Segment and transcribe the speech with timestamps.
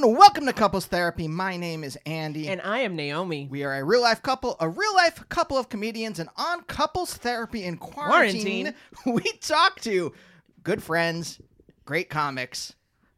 [0.00, 1.28] Everyone, welcome to Couples Therapy.
[1.28, 2.48] My name is Andy.
[2.48, 3.46] And I am Naomi.
[3.50, 7.12] we are a real life couple, a real life couple of comedians, and on Couples
[7.12, 8.72] Therapy in quarantine,
[9.06, 10.14] we talk to
[10.62, 11.38] good friends,
[11.84, 12.72] great comics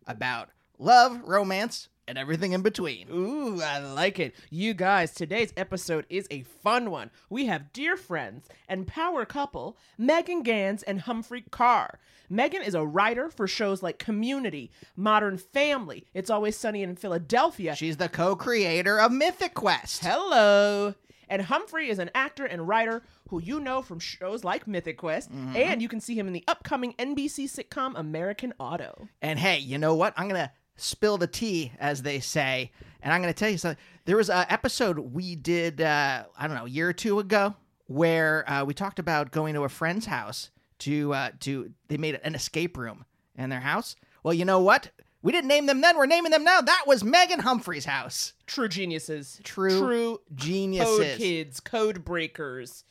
[0.08, 3.08] about love, romance, and everything in between.
[3.10, 4.34] Ooh, I like it.
[4.50, 7.10] You guys, today's episode is a fun one.
[7.30, 11.98] We have dear friends and power couple Megan Ganz and Humphrey Ker.
[12.28, 17.74] Megan is a writer for shows like Community, Modern Family, It's Always Sunny in Philadelphia.
[17.76, 20.04] She's the co-creator of Mythic Quest.
[20.04, 20.94] Hello.
[21.30, 25.32] And Humphrey is an actor and writer who you know from shows like Mythic Quest,
[25.32, 25.56] mm-hmm.
[25.56, 29.08] and you can see him in the upcoming NBC sitcom American Auto.
[29.22, 30.12] And hey, you know what?
[30.18, 30.52] I'm gonna
[30.82, 32.70] spill the tea, as they say,
[33.02, 33.82] and I'm gonna tell you something.
[34.04, 37.54] There was an episode we did, uh, I don't know, a year or two ago,
[37.86, 40.50] where uh, we talked about going to a friend's house
[40.80, 43.04] to uh, to they made an escape room
[43.36, 43.96] in their house.
[44.22, 44.90] Well, you know what?
[45.22, 45.96] We didn't name them then.
[45.96, 46.60] We're naming them now.
[46.60, 48.32] That was Megan Humphrey's house.
[48.46, 49.40] True geniuses.
[49.44, 50.98] True True geniuses.
[50.98, 52.84] code kids, code breakers.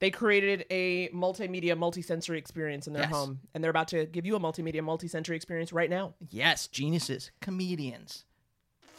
[0.00, 3.12] They created a multimedia, multisensory experience in their Yes.
[3.12, 6.14] home, and they're about to give you a multimedia, multisensory experience right now.
[6.30, 8.24] Yes, geniuses, comedians.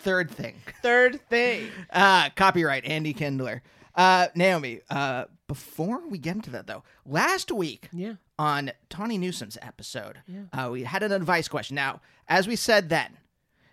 [0.01, 0.55] Third thing.
[0.81, 1.67] Third thing.
[1.89, 3.61] Uh, copyright Andy Kindler.
[3.95, 8.13] Uh, Naomi, uh, before we get into that though, last week Yeah.
[8.37, 10.19] on Tawny Newsome's episode,
[10.53, 11.75] uh, we had an advice question.
[11.75, 13.17] Now, as we said then,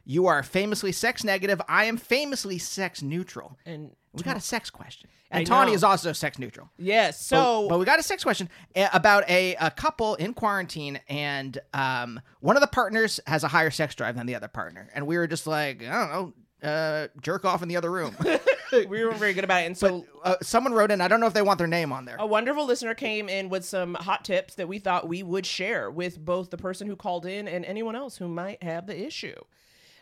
[0.05, 1.61] you are famously sex negative.
[1.69, 3.59] I am famously sex neutral.
[3.67, 5.09] And We got a sex question.
[5.31, 5.75] I And Tawny know.
[5.77, 6.71] is also sex neutral.
[6.79, 10.35] yes, But- so but, we got a sex question uh, about a, a couple in
[10.35, 14.49] quarantine, and um, one of the partners has a higher sex drive than the other
[14.49, 17.91] partner, and we were just like, I don't know, uh, jerk off in the other
[17.91, 18.17] room.
[18.89, 19.67] we were very good about it.
[19.67, 21.01] And so uh, someone wrote in.
[21.01, 22.17] I don't know if they want their name on there.
[22.19, 25.91] a wonderful listener came in with some hot tips that we thought we would share
[25.91, 29.35] with both the person who called in and anyone else who might have the issue.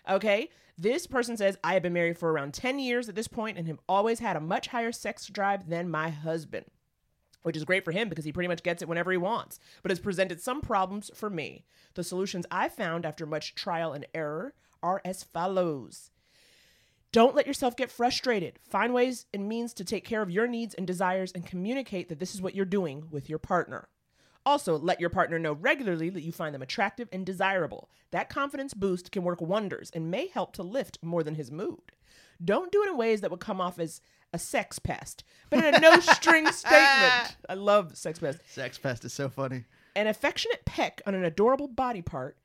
[0.08, 0.48] Okay?
[0.76, 3.68] This person says, I have been married for around 10 years at this point and
[3.68, 6.66] have always had a much higher sex drive than my husband.
[7.42, 9.90] Which is great for him because he pretty much gets it whenever he wants, but
[9.90, 11.64] has presented some problems for me.
[11.94, 16.10] The solutions I found after much trial and error are as follows
[17.12, 18.58] Don't let yourself get frustrated.
[18.68, 22.18] Find ways and means to take care of your needs and desires and communicate that
[22.18, 23.88] this is what you're doing with your partner.
[24.46, 27.88] Also, let your partner know regularly that you find them attractive and desirable.
[28.10, 31.92] That confidence boost can work wonders and may help to lift more than his mood.
[32.44, 34.00] Don't do it in ways that would come off as
[34.32, 37.36] a sex pest, but in a no string statement.
[37.48, 38.40] I love sex pest.
[38.46, 39.64] Sex pest is so funny.
[39.96, 42.36] An affectionate peck on an adorable body part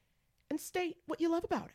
[0.50, 1.72] and state what you love about it.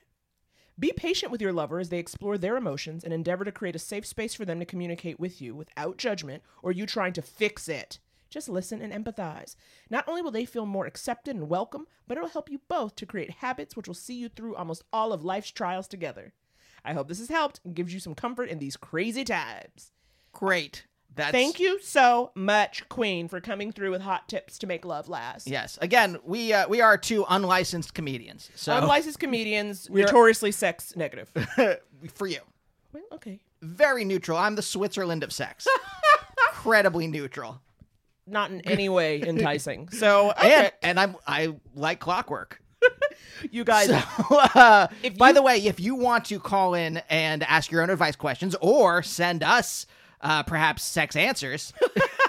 [0.79, 3.81] Be patient with your lover as they explore their emotions and endeavor to create a
[3.81, 7.69] safe space for them to communicate with you without judgment or you trying to fix
[7.69, 8.01] it.
[8.35, 9.55] Just listen and empathize.
[9.89, 13.07] Not only will they feel more accepted and welcome, but it'll help you both to
[13.07, 16.33] create habits which will see you through almost all of life's trials together.
[16.85, 19.93] I hope this has helped and gives you some comfort in these crazy times.
[20.33, 20.85] Great.
[21.15, 25.09] That's Thank you so much, Queen, for coming through with hot tips to make love
[25.09, 25.47] last.
[25.47, 25.79] Yes.
[25.81, 28.51] Again, we uh, we are two unlicensed comedians.
[28.57, 31.31] So Unlicensed comedians, notoriously sex negative.
[32.15, 32.41] for you,
[32.93, 33.39] well, okay.
[33.63, 34.37] very neutral.
[34.37, 35.69] I'm the Switzerland of sex.
[36.49, 37.61] Incredibly neutral.
[38.27, 39.89] Not in any way enticing.
[39.91, 40.71] So, okay.
[40.83, 42.61] And and I'm I like clockwork.
[43.51, 47.43] you guys, uh, If by you- the way, if you want to call in and
[47.43, 49.87] ask your own advice questions or send us
[50.21, 51.73] uh, perhaps sex answers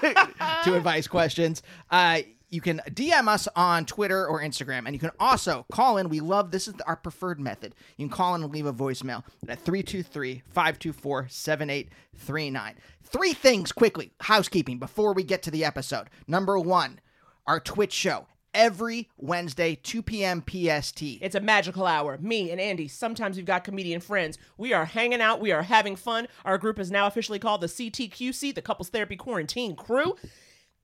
[0.64, 4.86] to advice questions, uh, you can DM us on Twitter or Instagram.
[4.86, 6.08] And you can also call in.
[6.08, 7.74] We love this is our preferred method.
[7.96, 12.74] You can call in and leave a voicemail at 323 524 7839.
[13.02, 16.08] Three things quickly, housekeeping, before we get to the episode.
[16.26, 17.00] Number one,
[17.46, 18.26] our Twitch show.
[18.54, 20.42] Every Wednesday, 2 p.m.
[20.42, 21.02] PST.
[21.02, 22.16] it's a magical hour.
[22.22, 24.38] Me and Andy, sometimes we've got comedian friends.
[24.56, 26.26] We are hanging out, we are having fun.
[26.42, 30.16] Our group is now officially called the CTQC, the Couples Therapy Quarantine Crew.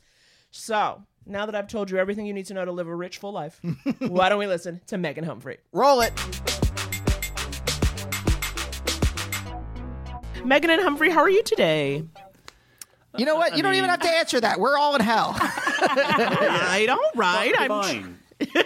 [0.52, 3.18] So, now that I've told you everything you need to know to live a rich,
[3.18, 3.60] full life,
[4.00, 5.58] why don't we listen to Megan Humphrey?
[5.74, 6.14] Roll it.
[10.46, 12.06] Megan and Humphrey, how are you today?
[13.18, 13.58] You know what?
[13.58, 14.60] You don't even have to answer that.
[14.60, 15.36] We're all in hell.
[15.80, 17.54] Right, all right.
[17.58, 18.18] I'm Fine.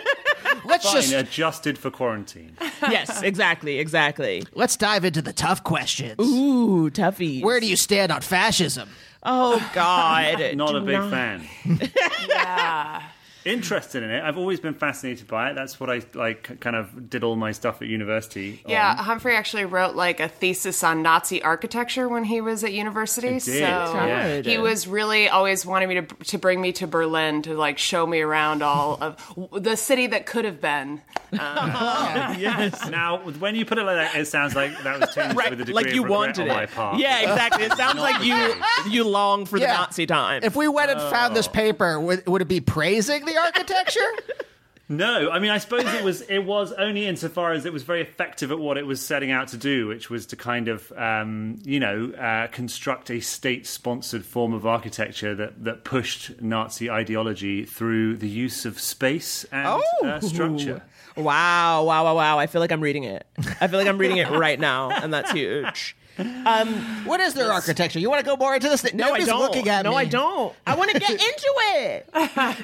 [0.66, 1.02] let's Fine.
[1.02, 2.56] just Adjusted for quarantine.
[2.82, 4.44] yes, exactly, exactly.
[4.54, 6.16] let's dive into the tough questions.
[6.20, 7.42] Ooh, toughy.
[7.42, 8.90] Where do you stand on fascism?
[9.24, 11.48] Oh God, Not Do a big not- fan.
[12.30, 13.04] Yeah.
[13.44, 14.24] Interested in it.
[14.24, 15.56] I've always been fascinated by it.
[15.56, 16.60] That's what I like.
[16.60, 18.62] Kind of did all my stuff at university.
[18.68, 18.98] Yeah, on.
[18.98, 23.30] Humphrey actually wrote like a thesis on Nazi architecture when he was at university.
[23.30, 24.28] did, so yeah.
[24.28, 24.46] Good.
[24.46, 28.06] he was really always wanting me to to bring me to Berlin to like show
[28.06, 31.02] me around all of the city that could have been.
[31.34, 32.90] Um, oh, yes.
[32.90, 35.62] Now, when you put it like that, it sounds like that was tinged Right, with
[35.62, 36.54] a degree like you of wanted on it.
[36.54, 37.00] my part.
[37.00, 37.64] Yeah, exactly.
[37.64, 38.54] It sounds like you
[38.92, 40.44] you long for the Nazi time.
[40.44, 41.52] If we went and found this oh.
[41.52, 44.00] paper, would, would it be praising the architecture?
[44.90, 48.02] No, I mean, I suppose it was it was only insofar as it was very
[48.02, 51.60] effective at what it was setting out to do, which was to kind of um,
[51.64, 58.18] you know uh, construct a state-sponsored form of architecture that that pushed Nazi ideology through
[58.18, 59.82] the use of space and Oh.
[60.06, 60.82] uh, structure.
[61.16, 62.38] wow, wow, wow, wow!
[62.38, 63.26] I feel like I'm reading it.
[63.62, 65.96] I feel like I'm reading it right now, and that's huge.
[66.20, 66.68] Um,
[67.06, 67.98] what is their architecture?
[67.98, 68.84] You want to go more into this?
[68.94, 69.42] no, Nobody's I don't.
[69.42, 69.84] looking at it.
[69.90, 69.98] no, me.
[69.98, 70.54] I don't.
[70.68, 72.10] I want to get into it.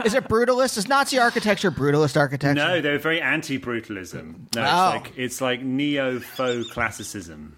[0.05, 0.77] Is it brutalist?
[0.77, 2.53] Is Nazi architecture brutalist architecture?
[2.53, 4.47] No, they're very anti-brutalism.
[4.55, 4.91] No, Oh.
[4.97, 7.55] it's like it's like neo-faux classicism.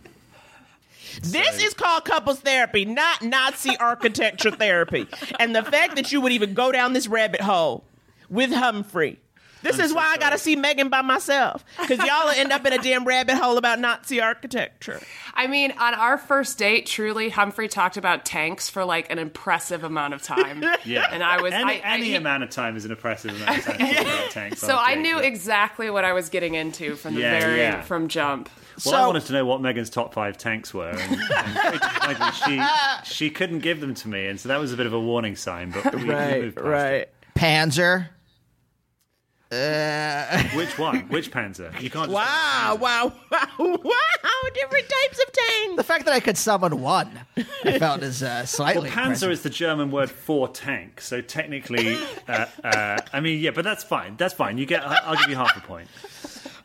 [1.24, 5.08] This is called couples therapy, not Nazi architecture therapy.
[5.39, 7.84] And the fact that you would even go down this rabbit hole
[8.29, 9.19] with Humphrey
[9.61, 11.65] This I'm is so why I gotta see Megan by myself.
[11.79, 15.01] Because y'all will end up in a damn rabbit hole about Nazi architecture.
[15.33, 19.83] I mean, on our first date, truly, Humphrey talked about tanks for like an impressive
[19.83, 20.63] amount of time.
[20.85, 23.35] Yeah, and I was any, I, I- any he- amount of time is an impressive
[23.35, 23.77] amount of time.
[23.77, 25.23] to talk about tanks So I a I date, knew yeah.
[25.23, 27.81] exactly what I was getting into from the Yeah, very yeah.
[27.81, 28.49] from jump.
[28.85, 31.21] Well, I wanted to know what Megan's top five tanks were, and,
[31.81, 32.61] and she
[33.03, 35.35] she couldn't give them to me, and so that was a bit of a warning
[35.35, 35.71] sign.
[35.71, 37.13] But we, we moved past it.
[37.35, 38.07] Panzer.
[39.51, 41.07] Uh, Which one?
[41.09, 41.79] Which Panzer?
[41.81, 42.11] You can't.
[42.11, 44.49] Wow, wow, wow, wow!
[44.53, 45.75] Different types of tanks.
[45.77, 47.09] the fact that I could summon one,
[47.63, 48.83] I felt is uh, slightly.
[48.83, 49.31] Well, Panzer impressive.
[49.31, 53.83] is the German word for tank, so technically, uh, uh, I mean, yeah, but that's
[53.83, 54.17] fine.
[54.17, 54.59] That's fine.
[54.59, 54.85] You get.
[54.85, 55.87] I- I'll give you half a point.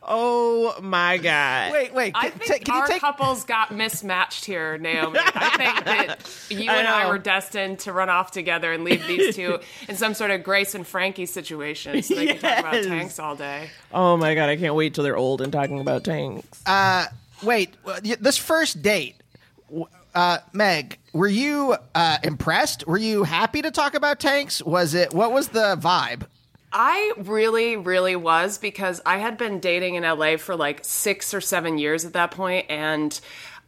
[0.07, 1.71] Oh my god!
[1.71, 2.11] Wait, wait.
[2.15, 3.01] I Can, think ta- can our you take?
[3.01, 5.17] couples got mismatched here, Naomi.
[5.19, 9.05] I think that you I and I were destined to run off together and leave
[9.07, 9.59] these two
[9.89, 13.35] in some sort of Grace and Frankie situation so they can talk about tanks all
[13.35, 13.71] day.
[13.91, 14.49] Oh my god!
[14.49, 16.61] I can't wait till they're old and talking about tanks.
[16.67, 17.05] Uh,
[17.41, 17.73] wait,
[18.19, 19.15] this first date,
[20.13, 22.85] uh, Meg, were you uh, impressed?
[22.85, 24.61] Were you happy to talk about tanks?
[24.61, 25.15] Was it?
[25.15, 26.27] What was the vibe?
[26.77, 31.39] I really, really was because I had been dating in LA for like six or
[31.39, 33.17] seven years at that point, and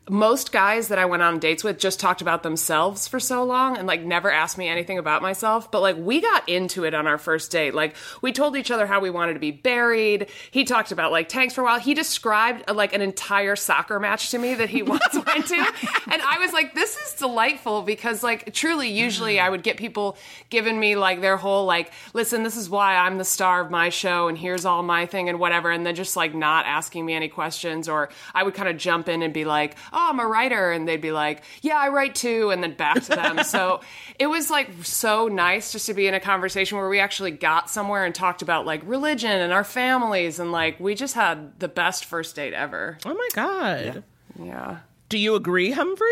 [0.09, 3.77] most guys that I went on dates with just talked about themselves for so long
[3.77, 5.69] and like never asked me anything about myself.
[5.69, 7.73] But like we got into it on our first date.
[7.73, 10.27] Like we told each other how we wanted to be buried.
[10.51, 11.79] He talked about like tanks for a while.
[11.79, 15.73] He described uh, like an entire soccer match to me that he once went to.
[16.09, 20.17] And I was like, this is delightful because like truly, usually I would get people
[20.49, 23.89] giving me like their whole like, listen, this is why I'm the star of my
[23.89, 25.69] show and here's all my thing and whatever.
[25.69, 29.09] And then just like not asking me any questions or I would kind of jump
[29.09, 30.71] in and be like, Oh, I'm a writer.
[30.71, 32.51] And they'd be like, yeah, I write too.
[32.51, 33.43] And then back to them.
[33.43, 33.81] so
[34.19, 37.69] it was like so nice just to be in a conversation where we actually got
[37.69, 40.37] somewhere and talked about like religion and our families.
[40.39, 42.99] And like we just had the best first date ever.
[43.05, 44.03] Oh my god!
[44.39, 44.77] Yeah.
[45.09, 46.05] Do you agree, Humphrey?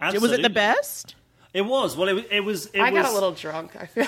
[0.00, 1.14] Was it the best?
[1.54, 1.96] It was.
[1.96, 2.24] Well, it was.
[2.30, 2.66] It was.
[2.66, 4.06] It I was, got a little drunk, I feel.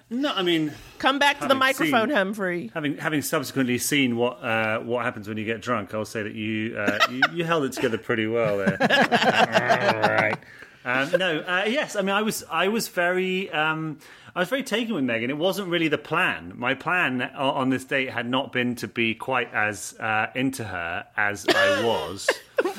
[0.10, 2.70] No, I mean, Come back to the microphone, seen- Humphrey.
[2.74, 6.34] having having subsequently seen what uh, what happens when you get drunk, I'll say that
[6.34, 8.76] you uh, you, you held it together pretty well there.
[8.80, 10.36] All right.
[10.84, 11.96] Um, no, uh, yes.
[11.96, 13.98] I mean, I was I was very um,
[14.36, 15.30] I was very taken with Megan.
[15.30, 16.52] It wasn't really the plan.
[16.56, 21.06] My plan on this date had not been to be quite as uh, into her
[21.16, 22.28] as I was.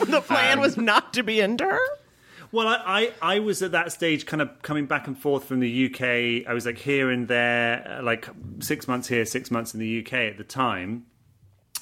[0.07, 1.79] The plan was not to be into her.
[2.51, 5.59] Well, I, I, I was at that stage kind of coming back and forth from
[5.59, 6.49] the UK.
[6.49, 8.27] I was like here and there, uh, like
[8.59, 11.05] six months here, six months in the UK at the time.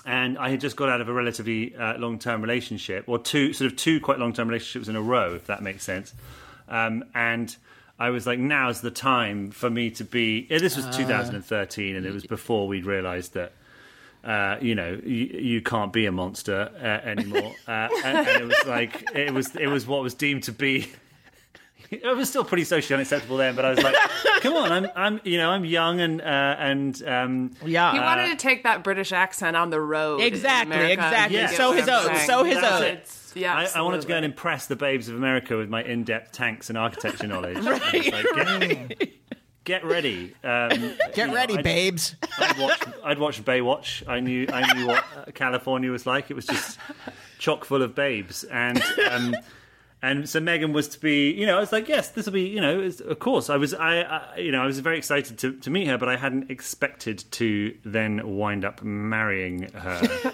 [0.05, 3.53] And I had just got out of a relatively uh, long term relationship, or two,
[3.53, 6.13] sort of two quite long term relationships in a row, if that makes sense.
[6.67, 7.55] Um, and
[7.99, 10.47] I was like, now's the time for me to be.
[10.49, 13.53] yeah, This was 2013, and it was before we'd realised that
[14.23, 17.51] uh, you know, you, you can't be a monster uh, anymore.
[17.67, 20.91] Uh, and, and it was like it was it was what was deemed to be.
[21.91, 23.95] It was still pretty socially unacceptable then, but I was like,
[24.41, 27.91] "Come on, I'm, I'm, you know, I'm young and uh, and um, Yeah.
[27.91, 30.19] He wanted to take that British accent on the road.
[30.21, 31.37] in Exactly, exactly.
[31.37, 31.47] Yeah.
[31.47, 32.25] So his That's own.
[32.25, 32.97] So his own.
[33.35, 36.31] Yeah, I, I wanted to go and impress the babes of America with my in-depth
[36.31, 37.57] tanks and architecture knowledge.
[37.65, 39.22] I was like, get,
[39.63, 40.69] get ready, um,
[41.13, 42.15] Get you know, ready, I'd- babes.
[42.37, 44.07] I'd watch, I'd watch Baywatch.
[44.07, 46.29] I knew I knew what uh, California was like.
[46.31, 46.79] It was just
[47.39, 49.35] chock full of babes, and um,
[50.01, 51.31] and so Megan was to be.
[51.31, 52.47] You know, I was like, yes, this will be.
[52.47, 53.49] You know, it's, of course.
[53.49, 53.73] I was.
[53.73, 56.49] I, I you know I was very excited to, to meet her, but I hadn't
[56.51, 59.99] expected to then wind up marrying her.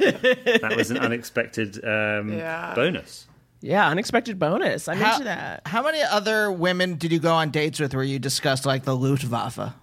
[0.61, 2.73] that was an unexpected um, Yeah.
[2.75, 3.27] bonus.
[3.61, 4.87] Yeah, unexpected bonus.
[4.87, 5.61] I'm How, into that.
[5.65, 8.95] how many other women did you go on dates with where you discussed like the
[8.95, 9.73] Luftwaffe?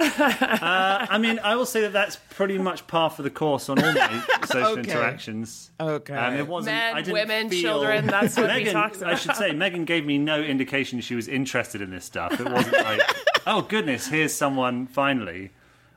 [0.00, 3.92] I mean, I will say that that's pretty much par for the course on all
[3.92, 4.80] my social Okay.
[4.80, 5.70] interactions.
[5.78, 6.14] Okay.
[6.14, 6.74] Um, it wasn't.
[6.76, 9.12] Men, I didn't women, feel- children, that's what he Megan, talks about.
[9.12, 12.40] I should say, Megan gave me no indication she was interested in this stuff.
[12.40, 13.00] It wasn't like,
[13.46, 15.50] oh goodness, here's someone finally.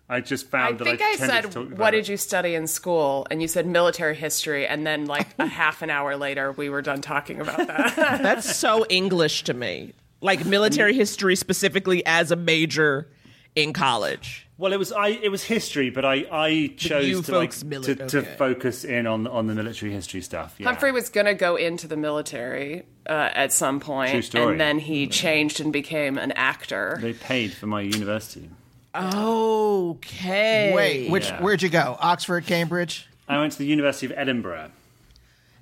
[0.07, 1.97] I just I found that think I, I, tended said, to talk about "What it.
[1.97, 5.81] did you study in school?" And you said military history, and then like a half
[5.81, 7.95] an hour later, we were done talking about that.
[8.21, 9.93] That's so English to me.
[10.21, 13.09] Like military history specifically as a major
[13.55, 14.47] in college.
[14.57, 15.09] Well, it was I.
[15.09, 18.35] It was history, but I I chose you to like mili- to, to okay.
[18.37, 20.55] focus in on on the military history stuff.
[20.57, 20.67] Yeah.
[20.67, 24.51] Humphrey was going to go into the military uh, at some point, True story.
[24.51, 26.97] and then he changed and became an actor.
[27.01, 28.49] They paid for my university.
[28.95, 30.71] Okay.
[30.73, 31.41] Wait, which Yeah.
[31.41, 31.97] where'd you go?
[31.99, 33.07] Oxford, Cambridge?
[33.27, 34.71] I went to the University of Edinburgh.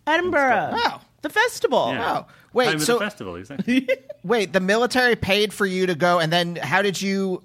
[0.06, 0.72] Edinburgh.
[0.76, 1.02] Oh.
[1.22, 1.92] The festival.
[1.94, 2.20] Yeah.
[2.20, 3.88] Oh, wait, Home of so- the festival, exactly.
[4.26, 7.42] Wait, the military paid for you to go, and then how did you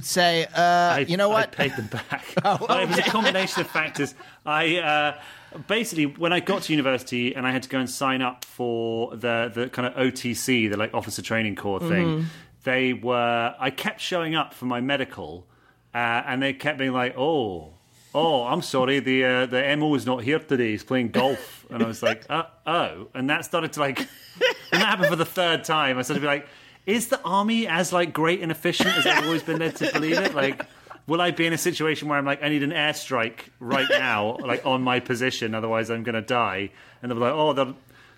[0.00, 1.52] say, uh, I, you know I what?
[1.52, 2.24] paid them back.
[2.42, 4.14] But It was a combination of factors.
[4.46, 5.20] I uh,
[5.66, 9.14] basically when I got to university and I had to go and sign up for
[9.16, 12.26] the the kind of OTC, the like officer training corps thing.
[12.64, 13.54] They were.
[13.58, 15.46] I kept showing up for my medical,
[15.94, 17.74] uh, and they kept being like, "Oh."
[18.12, 18.98] Oh, I'm sorry.
[18.98, 20.72] The uh, the MO is not here today.
[20.72, 24.00] He's playing golf, and I was like, uh, "Oh!" And that started to like,
[24.72, 26.48] and that happened for the third time, I started to be like,
[26.86, 30.18] "Is the army as like great and efficient as I've always been led to believe
[30.18, 30.66] it?" Like,
[31.06, 34.38] will I be in a situation where I'm like, I need an airstrike right now,
[34.40, 36.72] like on my position, otherwise I'm going to die?
[37.02, 37.74] And they'll be like, "Oh, the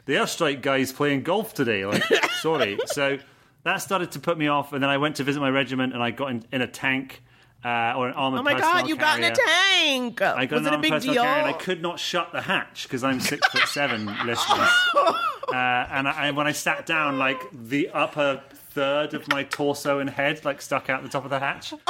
[0.06, 2.02] the airstrike guy's playing golf today." Like,
[2.40, 2.78] sorry.
[2.86, 3.18] So
[3.64, 6.02] that started to put me off, and then I went to visit my regiment, and
[6.02, 7.22] I got in, in a tank.
[7.64, 10.20] Uh, or an armored Oh my god, you got in a tank.
[10.20, 11.22] I got Was an it a big personal deal?
[11.22, 14.68] carrier and I could not shut the hatch because I'm six foot seven, listeners.
[14.96, 20.10] Uh, and I, when I sat down, like the upper third of my torso and
[20.10, 21.80] head like stuck out the top of the hatch, and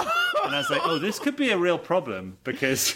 [0.45, 2.95] I was like, "Oh, this could be a real problem because."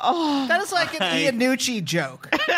[0.00, 0.46] Oh.
[0.48, 2.28] that is like an I- Iannucci joke.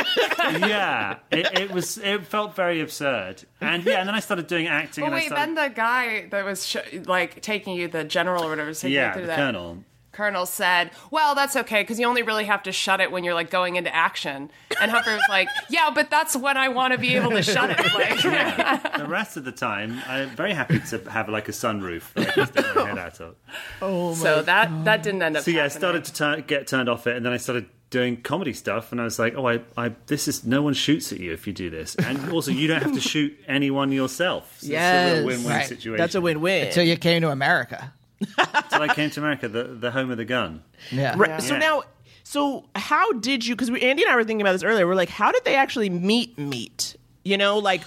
[0.40, 1.98] yeah, it, it was.
[1.98, 5.02] It felt very absurd, and yeah, and then I started doing acting.
[5.02, 6.76] Well, and I wait, started, then the guy that was sh-
[7.06, 9.36] like taking you, the general or whatever, was taking you yeah, through the that.
[9.36, 9.84] colonel.
[10.18, 13.34] Colonel said, "Well, that's okay because you only really have to shut it when you're
[13.34, 16.98] like going into action." And Humphrey was like, "Yeah, but that's when I want to
[16.98, 18.20] be able to shut it." Like,
[18.98, 22.32] the rest of the time, I'm very happy to have like a sunroof that I
[22.32, 23.36] can stick my head out of.
[23.80, 25.44] Oh so that that didn't end up.
[25.44, 28.20] So yeah, I started to turn, get turned off it, and then I started doing
[28.20, 31.20] comedy stuff, and I was like, oh, I, I, this is no one shoots at
[31.20, 34.58] you if you do this, and also you don't have to shoot anyone yourself.
[34.60, 35.66] So it's a win-win Right.
[35.68, 35.96] situation.
[35.98, 36.66] That's a win-win.
[36.66, 37.94] Until you came to America.
[38.20, 40.62] Until I came to America, the, the home of the gun.
[40.90, 41.14] Yeah.
[41.16, 41.40] Right.
[41.42, 41.60] So Yeah.
[41.60, 41.82] now,
[42.24, 43.54] so how did you?
[43.54, 44.86] Because Andy and I were thinking about this earlier.
[44.86, 46.36] We're like, how did they actually meet?
[46.38, 46.96] Meet?
[47.24, 47.82] You know, like,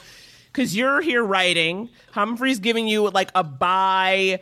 [0.52, 1.90] because you're here writing.
[2.12, 4.40] Humphrey's giving you like a bi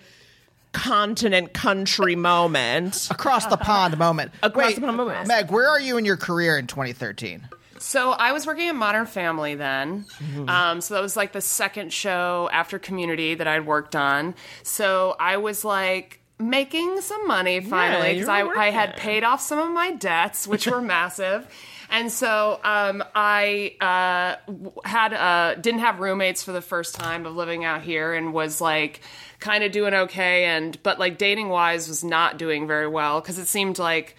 [0.72, 3.08] continent country moment.
[3.12, 4.32] Across the pond moment.
[4.44, 5.28] Across Wait, the pond moment.
[5.28, 7.48] Meg, where are you in your career in 2013?
[7.80, 10.06] So I was working at Modern Family then.
[10.20, 10.50] Mm-hmm.
[10.50, 14.36] Um, so that was like the second show after Community that I'd worked on.
[14.64, 19.02] So I was like making some money finally you because were I, I had working.
[19.02, 21.48] paid off some of my debts, which were massive.
[21.92, 27.26] And so um, I uh, w- had uh, didn't have roommates for the first time
[27.26, 29.02] of living out here, and was like
[29.40, 33.40] kind of doing okay, and but like dating wise was not doing very well because
[33.40, 34.16] it seemed like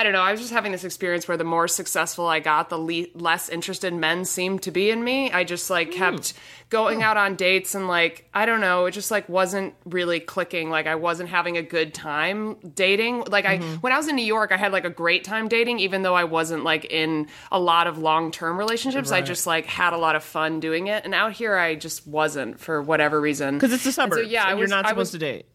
[0.00, 0.22] I don't know.
[0.22, 3.50] I was just having this experience where the more successful I got, the le- less
[3.50, 5.30] interested men seemed to be in me.
[5.30, 6.38] I just like kept hmm.
[6.70, 10.70] going out on dates and like I don't know, it just like wasn't really clicking.
[10.70, 13.24] Like I wasn't having a good time dating.
[13.26, 13.74] Like I mm-hmm.
[13.82, 16.14] when I was in New York, I had like a great time dating even though
[16.14, 19.12] I wasn't like in a lot of long-term relationships.
[19.12, 21.04] I just like had a lot of fun doing it.
[21.04, 23.56] And out here I just wasn't for whatever reason.
[23.56, 25.46] Because it's the And so, yeah, I was, you're not supposed was, to date.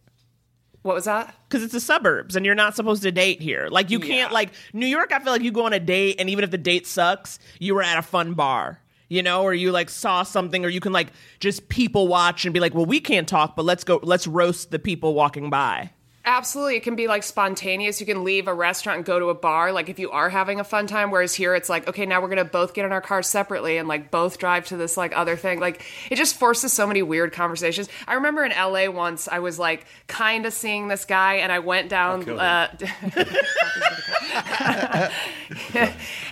[0.86, 1.34] What was that?
[1.50, 3.70] Because it's the suburbs, and you're not supposed to date here.
[3.72, 5.12] Like you can't like New York.
[5.12, 7.74] I feel like you go on a date, and even if the date sucks, you
[7.74, 10.94] were at a fun bar, you know, or you like saw something, or you can
[10.94, 11.08] like
[11.40, 14.70] just people watch and be like, well, we can't talk, but let's go, let's roast
[14.70, 15.90] the people walking by.
[16.26, 16.76] Absolutely.
[16.76, 18.00] It can be like spontaneous.
[18.00, 20.60] You can leave a restaurant and go to a bar, like if you are having
[20.60, 21.12] a fun time.
[21.12, 23.78] Whereas here it's like, okay, now we're going to both get in our cars separately
[23.78, 25.60] and like both drive to this like other thing.
[25.60, 27.90] Like it just forces so many weird conversations.
[28.08, 31.60] I remember in LA once, I was like kind of seeing this guy and I
[31.60, 32.28] went down.
[32.28, 32.76] Uh,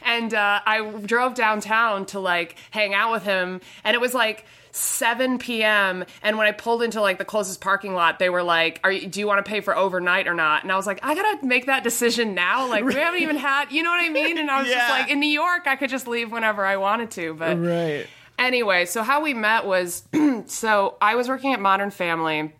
[0.03, 4.45] and uh, I drove downtown to like hang out with him, and it was like
[4.75, 6.03] 7 p.m.
[6.21, 9.07] And when I pulled into like the closest parking lot, they were like, "Are you,
[9.07, 11.45] do you want to pay for overnight or not?" And I was like, "I gotta
[11.45, 12.67] make that decision now.
[12.67, 15.09] Like we haven't even had, you know what I mean?" And I was just like,
[15.09, 18.07] "In New York, I could just leave whenever I wanted to." But Right.
[18.39, 20.03] Anyway, so how we met was
[20.47, 22.51] so I was working at Modern Family.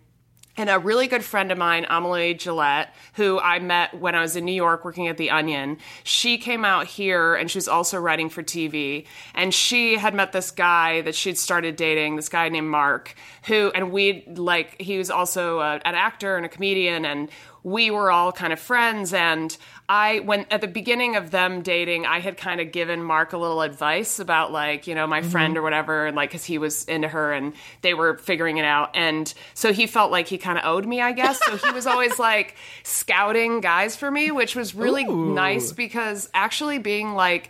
[0.55, 4.35] And a really good friend of mine, Amelie Gillette, who I met when I was
[4.35, 7.99] in New York working at The Onion, she came out here and she was also
[7.99, 9.07] writing for TV.
[9.33, 13.15] And she had met this guy that she'd started dating, this guy named Mark,
[13.47, 17.03] who, and we like, he was also a, an actor and a comedian.
[17.03, 17.29] And
[17.63, 19.13] we were all kind of friends.
[19.13, 19.55] And
[19.87, 23.37] I, when at the beginning of them dating, I had kind of given Mark a
[23.37, 26.85] little advice about like, you know, my friend or whatever, and like, cause he was
[26.85, 28.91] into her and they were figuring it out.
[28.95, 31.39] And so he felt like he kind of owed me, I guess.
[31.45, 36.79] So he was always like scouting guys for me, which was really nice because actually
[36.79, 37.49] being like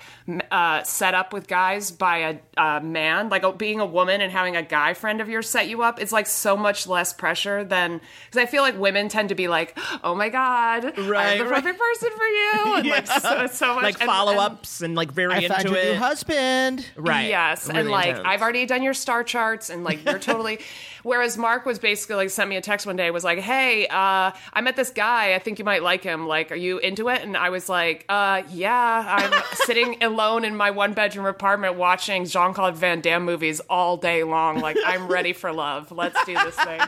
[0.52, 4.32] uh, set up with guys by a, a man, like uh, being a woman and
[4.32, 7.63] having a guy friend of yours set you up, it's like so much less pressure
[7.63, 7.99] than,
[8.32, 11.39] cause I feel like women tend to be like, oh my god, I'm the right.
[11.39, 14.96] perfect person for you, and like so, so much like and- and- follow ups and,
[14.96, 15.94] like very I into found your it.
[15.94, 16.86] new husband.
[16.96, 17.28] right.
[17.30, 18.26] Yes, and like intense.
[18.28, 20.60] I've already done your star charts, and like you're totally.
[21.04, 24.32] Whereas Mark was basically like sent me a text one day, was like, "Hey, uh,
[24.54, 25.34] I met this guy.
[25.36, 26.28] I think you might like him.
[26.28, 30.56] Like, are you into it?" And I was like, uh, "Yeah." I'm sitting alone in
[30.56, 34.60] my one bedroom apartment watching Jean Claude Van Damme movies all day long.
[34.60, 35.92] Like, I'm ready for love.
[35.92, 36.82] Let's do this thing.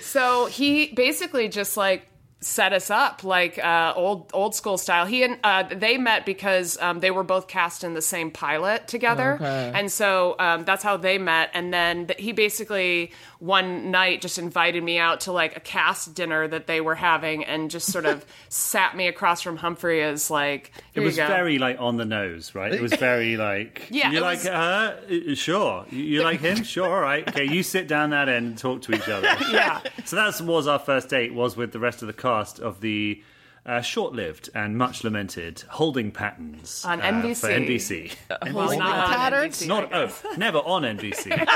[0.00, 2.06] So he basically just like
[2.42, 5.04] set us up like uh, old old school style.
[5.06, 8.88] He and uh, they met because um, they were both cast in the same pilot
[8.88, 9.36] together,
[9.74, 11.50] and so um, that's how they met.
[11.52, 16.14] And then th- he basically one night just invited me out to like a cast
[16.14, 20.30] dinner that they were having, and just sort of sat me across from Humphrey as
[20.30, 21.28] like It was you go.
[21.28, 22.72] very like on the nose, right?
[22.72, 25.00] It was very like Yeah, You it like was- her?
[25.30, 25.84] Uh, Sure.
[25.90, 26.62] You- You like him?
[26.64, 26.86] Sure.
[26.94, 27.26] All right.
[27.28, 27.44] Okay.
[27.44, 29.26] You sit down that end and talk to each other.
[29.50, 29.80] yeah.
[30.04, 31.32] So that was our first date.
[31.34, 33.22] Was with the rest of the cast of the
[33.66, 37.36] uh, short-lived and much lamented Holding Patterns On uh, NBC.
[37.40, 38.52] for NBC.
[38.54, 39.62] Well, not on Patterns?
[39.62, 41.46] NBC, Not I oh, never on NBC.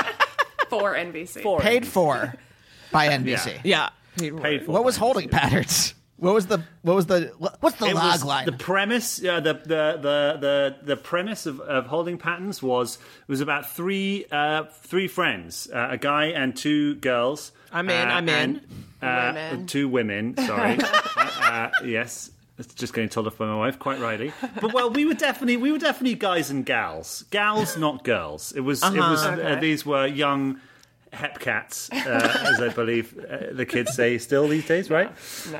[0.69, 1.41] For NBC.
[1.41, 1.85] For Paid NBC.
[1.87, 2.33] for
[2.91, 3.59] by NBC.
[3.63, 3.89] yeah.
[4.17, 5.93] Paid for What was holding patterns?
[6.17, 8.45] What was the what was the what's the It log was line?
[8.45, 13.41] The premise, uh, the, the the the the premise of, of holding patterns was was
[13.41, 17.51] about three uh, three friends, uh, a guy and two girls.
[17.73, 18.61] I'm in, uh, I'm in.
[19.01, 19.67] and, uh, Women.
[19.67, 20.37] Two women.
[20.37, 20.77] Sorry.
[21.17, 22.31] uh, uh, yes.
[22.57, 24.31] It's just getting told off by my wife, quite rightly.
[24.61, 28.53] But well, we were definitely we were definitely guys and gals, gals, not girls.
[28.53, 30.61] It was it was uh, these were young
[31.11, 35.11] hepcats, uh, as I believe uh, the kids say still these days, right?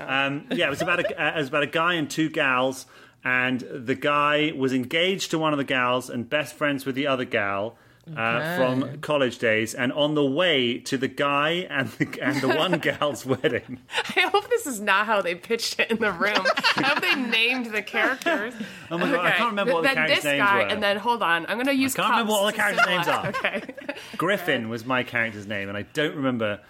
[0.08, 2.86] Um, yeah, it was about a, uh, it was about a guy and two gals,
[3.24, 7.08] and the guy was engaged to one of the gals and best friends with the
[7.08, 7.78] other gal.
[8.16, 12.48] Uh, from college days, and on the way to the guy and the, and the
[12.48, 13.80] one gal's wedding,
[14.16, 16.46] I hope this is not how they pitched it in the room.
[16.76, 18.54] I hope they named the characters.
[18.92, 20.68] Oh my God, I can't remember what the then characters' this names guy, were.
[20.68, 21.96] and then hold on, I'm going to use.
[21.96, 23.28] can't remember what all the characters' names are.
[23.30, 23.64] Okay.
[24.18, 26.62] Griffin was my character's name, and I don't remember.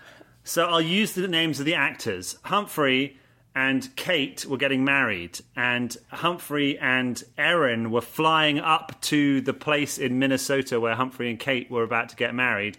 [0.45, 2.37] So I'll use the names of the actors.
[2.43, 3.17] Humphrey
[3.55, 9.97] and Kate were getting married, and Humphrey and Erin were flying up to the place
[9.97, 12.77] in Minnesota where Humphrey and Kate were about to get married.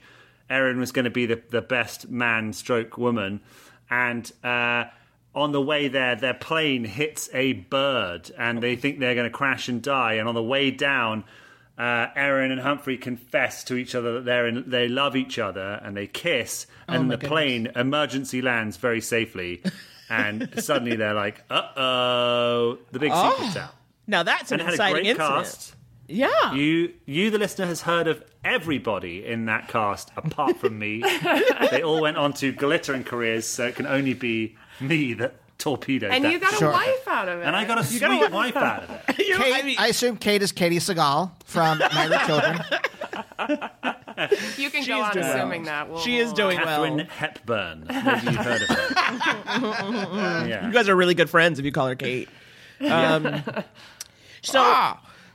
[0.51, 3.41] Erin was going to be the, the best man stroke woman,
[3.89, 4.85] and uh,
[5.35, 9.37] on the way there, their plane hits a bird, and they think they're going to
[9.37, 10.15] crash and die.
[10.15, 11.25] And on the way down,
[11.79, 15.81] uh, Erin and Humphrey confess to each other that they're in, they love each other
[15.83, 19.63] and they kiss, and the plane emergency lands very safely.
[20.09, 23.75] And suddenly they're like, "Uh oh, the big secret's out."
[24.07, 25.35] Now that's an And it had a exciting great incident.
[25.45, 25.75] cast.
[26.09, 26.55] Yeah.
[26.55, 31.03] You, you, the listener, has heard of everybody in that cast apart from me.
[31.73, 36.11] they all went on to glittering careers, so it can only be me that torpedoed.
[36.11, 36.15] That.
[36.15, 36.59] And that you got shit.
[36.61, 36.69] Sure.
[36.69, 37.45] a wife out of it.
[37.47, 39.17] and I got a sweet got a- wife out of it.
[39.17, 42.61] Kate, I I, assume Kate is Katey Sagal from Married Children.
[44.57, 45.71] You can She go is on doing assuming well.
[45.73, 45.91] that.
[45.91, 47.07] We'll- she is doing Catherine well.
[47.07, 47.87] Hepburn.
[47.89, 50.47] Maybe you've heard of her.
[50.67, 52.29] You guys are really good friends if you call her Kate.
[52.81, 53.43] Um,
[54.43, 54.63] so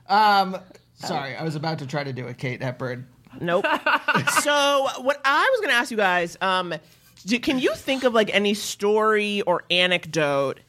[0.10, 0.58] Um,
[0.96, 3.08] sorry, I was about to try to do a Kate Hepburn.
[3.40, 3.66] Nope.
[4.42, 6.74] so what I was going to ask you guys, um,
[7.26, 10.60] do, can you think of like any story or anecdote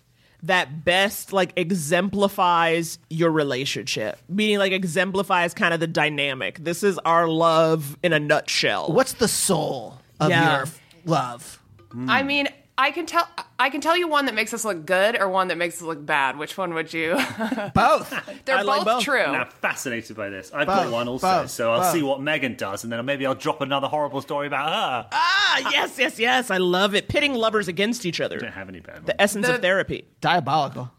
[0.45, 4.19] that best like exemplifies your relationship?
[4.29, 6.59] Meaning like exemplifies kind of the dynamic.
[6.59, 8.93] This is our love in a nutshell.
[8.93, 10.59] What's the soul of Yeah.
[10.59, 10.67] your
[11.05, 11.61] love?
[12.09, 12.49] I mean,
[12.83, 13.29] I can tell.
[13.59, 15.83] I can tell you one that makes us look good, or one that makes us
[15.83, 16.37] look bad.
[16.37, 17.15] Which one would you?
[17.75, 18.13] Both.
[18.45, 19.05] They're I like both, both.
[19.05, 19.31] true.
[19.31, 20.51] Now, fascinated by this.
[20.53, 21.93] I've Both, got one also, both, so I'll both.
[21.93, 25.09] see what Megan does, and then maybe I'll drop another horrible story about her.
[25.13, 26.51] Ah, yes, yes, yes.
[26.51, 27.07] I love it.
[27.09, 28.39] Pitting lovers against each I other.
[28.39, 29.07] don't have any bad ones.
[29.07, 30.07] The essence The- of therapy.
[30.21, 30.91] Diabolical.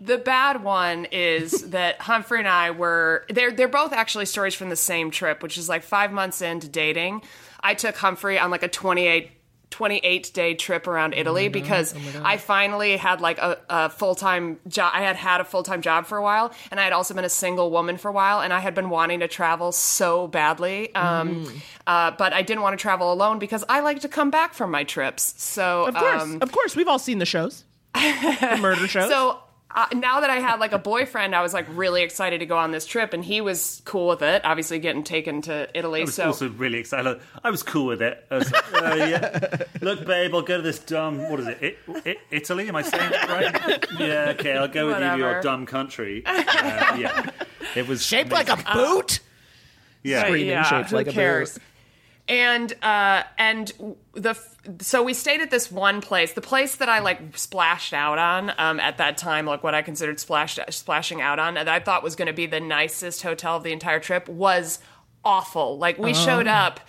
[0.00, 4.70] The bad one is that Humphrey and I were they're they're both actually stories from
[4.70, 7.22] the same trip, which is like five months into dating.
[7.60, 9.30] I took Humphrey on like a 28
[9.70, 14.92] 28 day trip around Italy because I finally had like a, a full time job.
[14.94, 17.24] I had had a full time job for a while, and I had also been
[17.24, 20.94] a single woman for a while, and I had been wanting to travel so badly.
[20.94, 21.46] Um,
[21.86, 24.70] uh, but I didn't want to travel alone because I like to come back from
[24.70, 25.34] my trips.
[25.42, 26.22] So Of course.
[26.22, 26.76] um, of course.
[26.76, 27.64] We've all seen the shows.
[27.94, 29.08] the murder shows.
[29.08, 29.38] so
[29.74, 32.56] uh, now that I had like a boyfriend, I was like really excited to go
[32.58, 34.44] on this trip, and he was cool with it.
[34.44, 36.00] Obviously, getting taken to Italy.
[36.00, 37.20] I was so also really excited.
[37.44, 38.26] I was cool with it.
[38.30, 39.62] I was like, uh, yeah.
[39.80, 41.30] Look, babe, I'll go to this dumb.
[41.30, 41.62] What is it?
[41.62, 42.68] it, it Italy?
[42.68, 43.86] Am I saying that right?
[44.00, 44.30] Yeah.
[44.38, 46.22] Okay, I'll go with you to your dumb country.
[46.26, 47.30] Uh, yeah.
[47.76, 48.72] It was Shaped like a amazing.
[48.74, 49.20] boot?
[50.02, 50.24] Yeah.
[50.24, 51.54] Screaming yeah, shaped who like a cares?
[51.54, 51.62] boot.
[52.30, 53.72] And uh, and
[54.14, 54.38] the
[54.80, 58.52] so we stayed at this one place, the place that I like splashed out on
[58.56, 62.04] um, at that time, like what I considered splashed splashing out on, that I thought
[62.04, 64.78] was going to be the nicest hotel of the entire trip was
[65.24, 65.76] awful.
[65.76, 66.80] Like we showed up.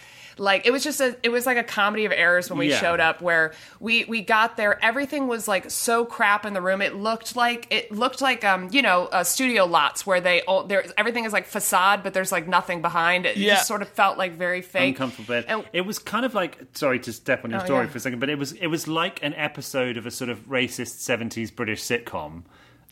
[0.41, 2.79] Like it was just a, it was like a comedy of errors when we Yeah.
[2.79, 3.21] showed up.
[3.21, 6.81] Where we we got there, everything was like so crap in the room.
[6.81, 10.63] It looked like it looked like um you know uh, studio lots where they all
[10.63, 13.27] there everything is like facade, but there's like nothing behind.
[13.27, 13.53] It Yeah.
[13.55, 14.95] just sort of felt like very fake.
[14.95, 15.45] uncomfortable bed.
[15.47, 17.91] And- it was kind of like sorry to step on your Oh, story yeah.
[17.91, 20.39] for a second, but it was it was like an episode of a sort of
[20.49, 22.43] racist seventies British sitcom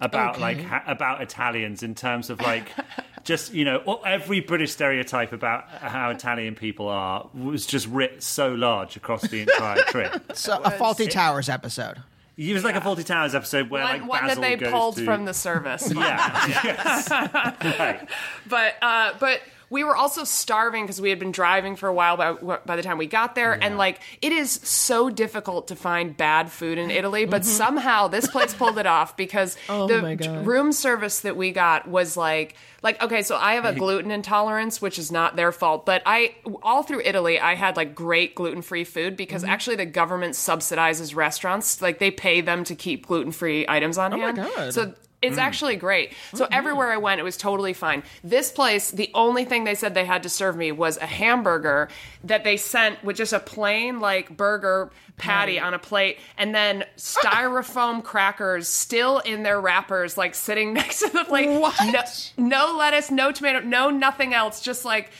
[0.01, 2.71] about like ha- about Italians in terms of like
[3.23, 8.53] just you know every British stereotype about how Italian people are was just writ so
[8.53, 10.23] large across the entire trip.
[10.35, 11.97] So a Fawlty Towers episode.
[12.37, 14.95] It was like a Fawlty Towers episode where one, like one that they goes pulled
[14.97, 15.91] to, from the service.
[15.95, 18.07] yeah yes right
[18.47, 22.17] but uh, but we were also starving because we had been driving for a while
[22.17, 22.33] by,
[22.65, 26.51] by the time we got there and like it is so difficult to find bad
[26.51, 29.71] food in italy but somehow this place pulled it off because Mm-hmm.
[29.71, 33.73] Oh the room service that we got was like like okay so i have a
[33.73, 37.93] gluten intolerance which is not their fault but i all through italy i had like
[37.95, 39.51] great gluten-free food because Mm-hmm.
[39.51, 44.17] actually the government subsidizes restaurants like they pay them to keep gluten-free items on Oh
[44.17, 44.73] my hand God.
[44.73, 45.41] so it's mm.
[45.41, 46.13] actually great.
[46.33, 46.53] So mm-hmm.
[46.53, 48.03] everywhere I went, it was totally fine.
[48.23, 51.89] This place, the only thing they said they had to serve me was a hamburger
[52.23, 56.85] that they sent with just a plain like burger patty on a plate, and then
[56.97, 61.59] styrofoam crackers still in their wrappers, like sitting next to the plate.
[61.59, 61.75] What?
[61.85, 62.03] No,
[62.37, 64.61] no lettuce, no tomato, no nothing else.
[64.61, 65.11] Just like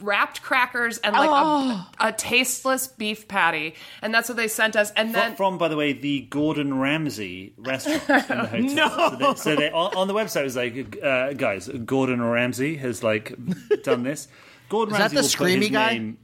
[0.00, 1.86] wrapped crackers and like Oh.
[2.00, 4.92] a, a tasteless beef patty, and that's what they sent us.
[4.96, 8.08] And then from, by the way, the Gordon Ramsay restaurant
[8.54, 9.18] in the hotel.
[9.18, 12.22] No, so, they, so they, on, on the website it was like, uh, guys, Gordon
[12.22, 13.34] Ramsay has like
[13.82, 14.28] done this.
[14.68, 15.92] Gordon Is that Ramsay the will screamy guy?
[15.94, 16.18] Name,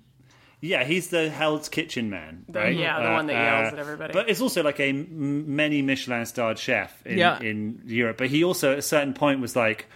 [0.61, 2.75] yeah, he's the Hell's Kitchen man, right?
[2.75, 4.12] yeah, the one that yells at everybody.
[4.14, 7.38] But it's also like a m- many Michelin-starred chef in, Yeah.
[7.43, 8.17] in Europe.
[8.19, 9.87] But he also, at a certain point, was like,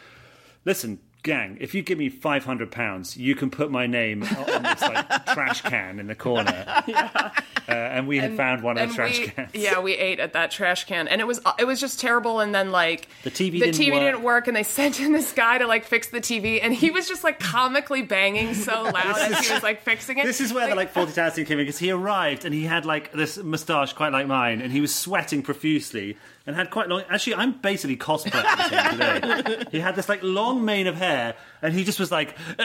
[0.66, 4.62] "Listen, gang, if you give me five hundred pounds, you can put my name on
[4.62, 6.83] this like trash can in the corner."
[7.68, 9.50] Uh, and we had found one of the trash we, cans.
[9.52, 12.40] Yeah, we ate at that trash can, and it was it was just terrible.
[12.40, 14.00] And then like The TV the didn't TV work.
[14.00, 16.90] didn't work, and they sent in this guy to like fix the TV, and he
[16.90, 20.24] was just like comically banging so loud as he was like fixing it.
[20.24, 22.87] This is where the like Towers thing came in because he arrived and he had
[22.87, 26.16] like this moustache quite like mine and he was sweating profusely
[26.48, 27.02] and had quite long.
[27.11, 29.64] Actually, I'm basically cosplaying today.
[29.70, 32.64] He had this like long mane of hair and he just was like, uh,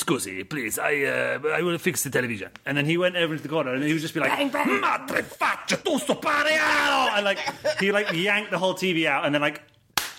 [0.00, 3.42] "Scusi, please, I uh, I will fix the television." And then he went over into
[3.42, 7.38] the corner and he would just be like, "Madre faccia, tu sto pareado!" and like
[7.78, 9.60] he like yanked the whole TV out and then like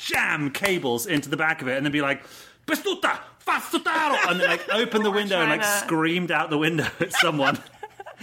[0.06, 2.22] jam cables into the back of it and then be like,
[2.68, 7.12] "Bestuta, fastutaro!" and then like open the window and like screamed out the window at
[7.14, 7.58] someone.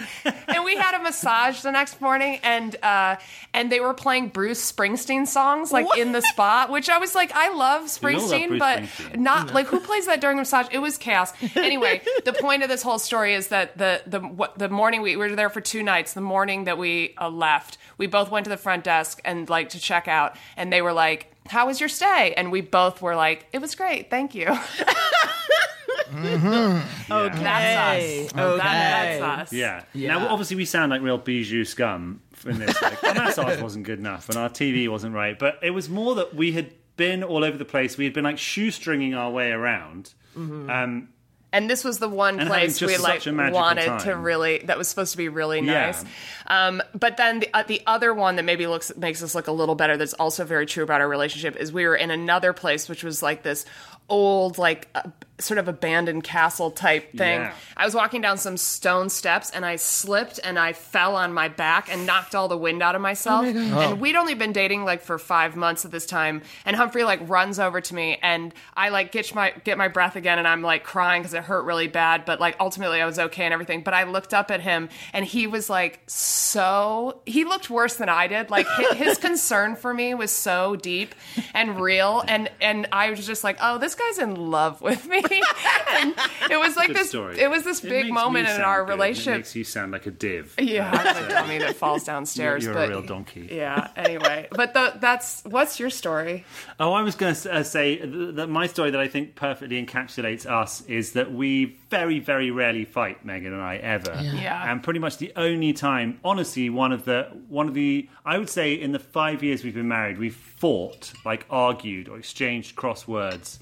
[0.49, 3.17] and we had a massage the next morning, and uh,
[3.53, 7.33] and they were playing Bruce Springsteen songs like in the spot, which I was like,
[7.35, 7.57] I love
[8.03, 9.17] We all love Springsteen, but Springsteen.
[9.19, 10.67] not like who plays that during a massage?
[10.71, 11.33] It was chaos.
[11.57, 15.17] Anyway, the point of this whole story is that the the what, the morning we,
[15.17, 16.13] we were there for two nights.
[16.15, 19.71] The morning that we uh, left, we both went to the front desk and like
[19.71, 21.33] to check out, and they were like.
[21.49, 22.35] How was your stay?
[22.37, 24.49] And we both were like, it was great, thank you.
[26.15, 27.43] Okay.
[27.43, 28.33] That's us.
[28.33, 28.59] Okay.
[28.59, 29.53] That- that's us.
[29.53, 29.85] Yeah.
[29.95, 32.81] Now, obviously, we sound like real bijou scum in this.
[32.83, 35.39] Like, our massage wasn't good enough, and our TV wasn't right.
[35.39, 37.97] But it was more that we had been all over the place.
[37.97, 40.13] We had been like shoestringing our way around.
[40.37, 41.09] Um,
[41.53, 44.77] And this was the one place we like such a magical wanted to really that
[44.77, 45.87] was supposed to be really Yeah.
[45.87, 46.05] nice.
[46.47, 49.53] Um, but then the, uh, the other one that maybe looks makes us look a
[49.53, 52.89] little better that's also very true about our relationship is we were in another place
[52.91, 53.65] which was like this
[54.11, 55.03] old like uh,
[55.39, 57.41] sort of abandoned castle type thing.
[57.41, 57.55] Yeah.
[57.77, 61.49] I was walking down some stone steps and I slipped and I fell on my
[61.49, 63.45] back and knocked all the wind out of myself.
[63.47, 66.43] Oh and we'd only been dating like for five months at this time.
[66.65, 70.17] And Humphrey like runs over to me and I like get my get my breath
[70.17, 72.25] again and I'm like crying because it hurt really bad.
[72.25, 73.83] But like ultimately I was okay and everything.
[73.83, 78.09] But I looked up at him and he was like so he looked worse than
[78.09, 78.49] I did.
[78.49, 81.15] Like his, his concern for me was so deep
[81.53, 82.25] and real.
[82.27, 85.23] And and I was just like, oh, this guy's in love with me.
[85.91, 86.15] and
[86.51, 87.09] it was like good this.
[87.09, 87.41] story.
[87.41, 89.35] It was this It big makes moment in sound our good, and relationship.
[89.35, 90.55] It makes you sound like a div.
[90.59, 92.65] Yeah, I'm a dummy that falls downstairs.
[92.65, 93.49] You're a but real donkey.
[93.51, 93.89] Yeah.
[93.97, 96.45] Anyway, but the, that's what's your story?
[96.79, 99.85] Oh, I was going to uh, say th- that my story that I think perfectly
[99.85, 104.19] encapsulates us is that we very, very rarely fight, Megan and I, ever.
[104.23, 104.71] Yeah.
[104.71, 108.51] And pretty much the only time, honestly, one of the one of the I would
[108.51, 113.59] say in the five years we've been married, we've fought, like argued or exchanged crosswords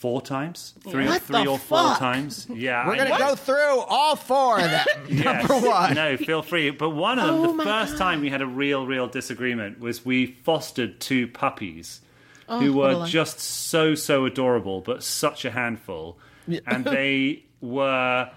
[0.00, 1.98] four times, three, What three the or four fuck?
[1.98, 2.46] times.
[2.52, 3.18] Yeah, We're I gonna know.
[3.18, 4.86] go through all four of them.
[5.08, 5.48] Yes.
[5.48, 5.94] Number one.
[5.94, 6.70] No, feel free.
[6.70, 7.98] But one of them, Oh the first God.
[7.98, 12.00] time we had a real, real disagreement was we fostered two puppies
[12.48, 16.18] Oh, who were just so, so adorable, but such a handful.
[16.66, 18.30] And they were.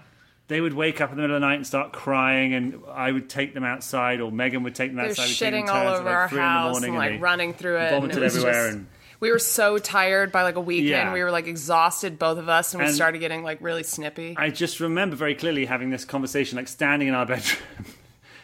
[0.46, 3.10] They would wake up in the middle of the night and start crying, and I
[3.10, 5.28] would take them outside, or Megan would take them They're outside.
[5.28, 7.16] we'd take them shitting all over like, our three in the house and like they
[7.16, 7.92] running through it.
[7.94, 8.86] and it everywhere, just- and
[9.24, 10.88] we were so tired by like a weekend.
[10.88, 11.12] Yeah.
[11.14, 14.34] We were like exhausted, both of us, and we started getting like really snippy.
[14.36, 17.62] I just remember very clearly having this conversation, like standing in our bedroom.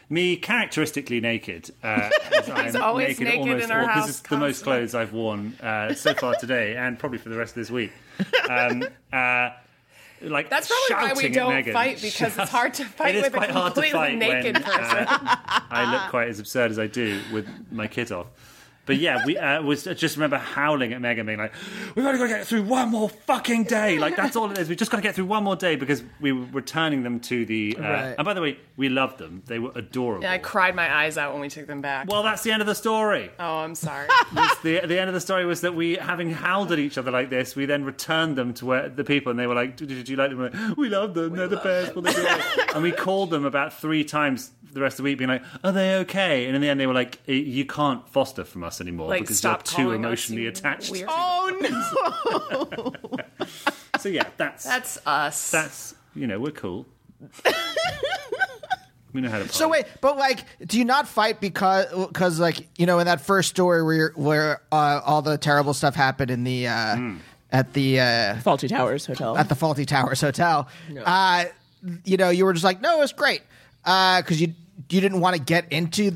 [0.08, 1.70] Me characteristically naked.
[1.84, 2.08] Uh,
[2.54, 5.54] I'm always naked almost in our all- house This is the most clothes I've worn
[5.62, 7.92] uh, so far today, and probably for the rest of this week.
[8.48, 9.50] Um, uh,
[10.22, 11.74] like That's probably why we don't Megan.
[11.74, 15.06] fight because it's hard to fight with a quite hard to completely naked when, person.
[15.08, 15.36] uh,
[15.70, 18.28] I look quite as absurd as I do with my kit off.
[18.90, 21.52] But yeah, we uh, was I just remember howling at Megan, being like,
[21.94, 24.00] "We've only got to get through one more fucking day.
[24.00, 24.68] Like that's all it is.
[24.68, 27.46] We've just got to get through one more day because we were returning them to
[27.46, 27.76] the.
[27.78, 28.14] Uh, Right.
[28.18, 29.42] And by the way, we loved them.
[29.46, 30.22] They were adorable.
[30.24, 32.08] Yeah, I cried my eyes out when we took them back.
[32.08, 33.30] well, that's the end of the story.
[33.38, 34.08] oh, I'm sorry.
[34.62, 37.30] The the end of the story was that we, having howled at each other like
[37.30, 40.08] this, we then returned them to where the people, and they were like, "Did, did
[40.08, 40.38] you like them?"
[40.76, 41.36] We went, love them.
[41.36, 41.94] They're the best.
[41.94, 42.26] What they do."
[42.74, 45.72] and we called them about three times the rest of the week, being like, "Are
[45.72, 48.80] they okay?" And in the end, they were like, "Eh, "You can't foster from us
[48.80, 53.16] anymore Like, because you're too emotionally you attached." weird- Oh no!
[53.98, 55.50] So yeah, that's That's us.
[55.50, 56.86] that's you know we're cool.
[59.12, 59.44] we know how to.
[59.44, 59.52] Fight.
[59.54, 63.20] So wait, but like, do you not fight because because like you know in that
[63.20, 67.16] first story where you're, where uh, all the terrible stuff happened in the uh, Hmm.
[67.52, 68.04] at the uh,
[68.36, 69.36] Fawlty Towers Hotel.
[69.36, 70.68] at the Fawlty Towers Hotel,
[71.04, 71.44] uh,
[72.04, 73.42] you know, you were just like, no, it's great
[73.82, 74.54] because you
[74.88, 76.12] you didn't want to get into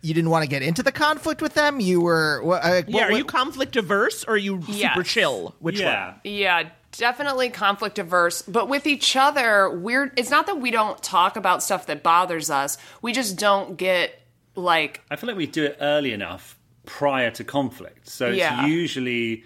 [0.00, 1.80] you didn't want to get into the conflict with them.
[1.80, 4.92] You were wha- uh, yeah, what- are what- you conflict averse or are you Yes.
[4.94, 5.54] super chill?
[5.58, 6.06] Which yeah.
[6.12, 6.14] one?
[6.24, 8.42] Yeah, definitely conflict averse.
[8.42, 12.50] But with each other, we're it's not that we don't talk about stuff that bothers
[12.50, 12.78] us.
[13.02, 14.20] We just don't get
[14.54, 18.08] like I feel like we do it early enough prior to conflict.
[18.08, 18.66] So it's Yeah.
[18.66, 19.44] usually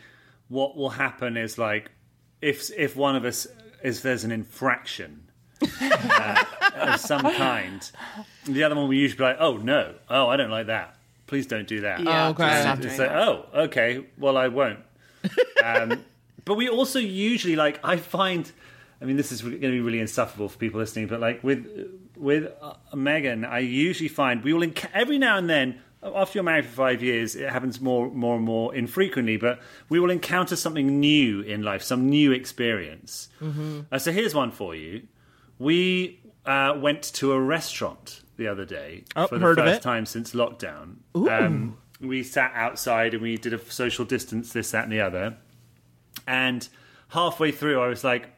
[0.48, 1.90] what will happen is like
[2.42, 3.46] if if one of us
[3.82, 5.21] if there's an infraction
[5.80, 6.44] uh,
[6.74, 7.90] of some kind,
[8.44, 10.96] the other one we usually be like, "Oh no, oh I don't like that.
[11.26, 12.44] Please don't do that." yeah, okay.
[12.44, 14.80] just stop And doing it's like, oh, okay, well, I won't.
[15.64, 16.04] Um,
[16.44, 17.78] but we also usually like.
[17.84, 18.50] I find,
[19.00, 21.06] I mean, this is going to be really insufferable for people listening.
[21.06, 25.48] But like with with uh, Megan, I usually find we will enc- every now and
[25.48, 25.80] then.
[26.04, 29.36] After you're married for five years, it happens more, more and more infrequently.
[29.36, 33.28] But we will encounter something new in life, some new experience.
[33.40, 35.06] Uh, so here's one for you.
[35.62, 40.32] We uh, went to a restaurant the other day Oh, for the first time since
[40.32, 40.96] lockdown.
[41.14, 45.36] Um, we sat outside and we did a social distance, this, that, and the other.
[46.26, 46.68] And
[47.10, 48.28] halfway through, I was like,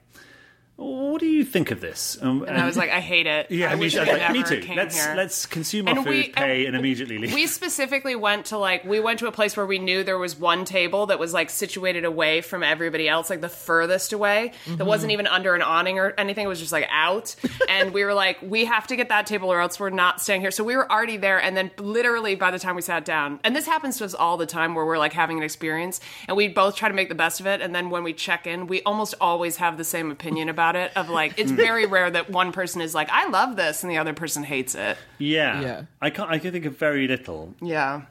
[0.77, 3.47] "What do you think of this?" Um, And I was like, I hate it.
[3.51, 4.63] "Yeah, I me, wish too." I like, me too.
[4.75, 5.15] Let's here.
[5.17, 8.59] let's consume our And food, we- pay, and and immediately leave." We specifically went to
[8.59, 11.33] like we went to a place where we knew there was one table that was
[11.33, 14.53] like situated away from everybody else, like the furthest away.
[14.67, 16.45] That wasn't even under an awning or anything.
[16.45, 17.37] It was just like out.
[17.69, 20.41] and we were like, we have to get that table or else we're not staying
[20.41, 20.51] here.
[20.51, 23.55] So we were already there, and then literally by the time we sat down, and
[23.55, 26.49] this happens to us all the time where we're like having an experience, and we
[26.49, 28.83] both try to make the best of it, and then when we check in, we
[28.83, 30.93] almost always have the same opinion about it.
[30.97, 31.93] Of like, it's very hmm.
[31.93, 34.97] rare that one person is like, I love this, and the other person hates it.
[35.19, 35.83] yeah, Yeah.
[36.01, 36.31] I can't.
[36.31, 37.55] I can think of very little.
[37.61, 38.03] Yeah.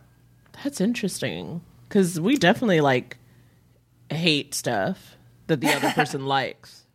[0.63, 3.17] That's interesting because we definitely like
[4.09, 6.85] hate stuff that the other person likes.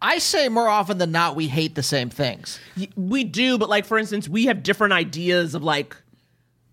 [0.00, 2.58] I say more often than not, we hate the same things.
[2.96, 5.96] We do, but like for instance, we have different ideas of like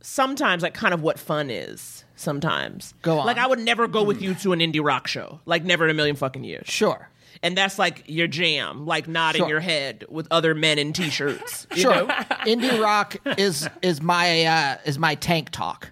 [0.02, 2.04] sometimes like kind of what fun is.
[2.16, 3.26] Sometimes Go on.
[3.26, 4.26] Like I would never go with hmm.
[4.26, 5.40] you to an indie rock show.
[5.46, 6.68] Like never in a million fucking years.
[6.68, 7.10] Sure,
[7.42, 9.50] And that's like your jam, like nodding Sure.
[9.50, 11.68] your head with other men in t-shirts.
[11.76, 11.94] you sure.
[11.96, 12.08] know?
[12.46, 15.92] Indie rock is is my uh, is my tank talk.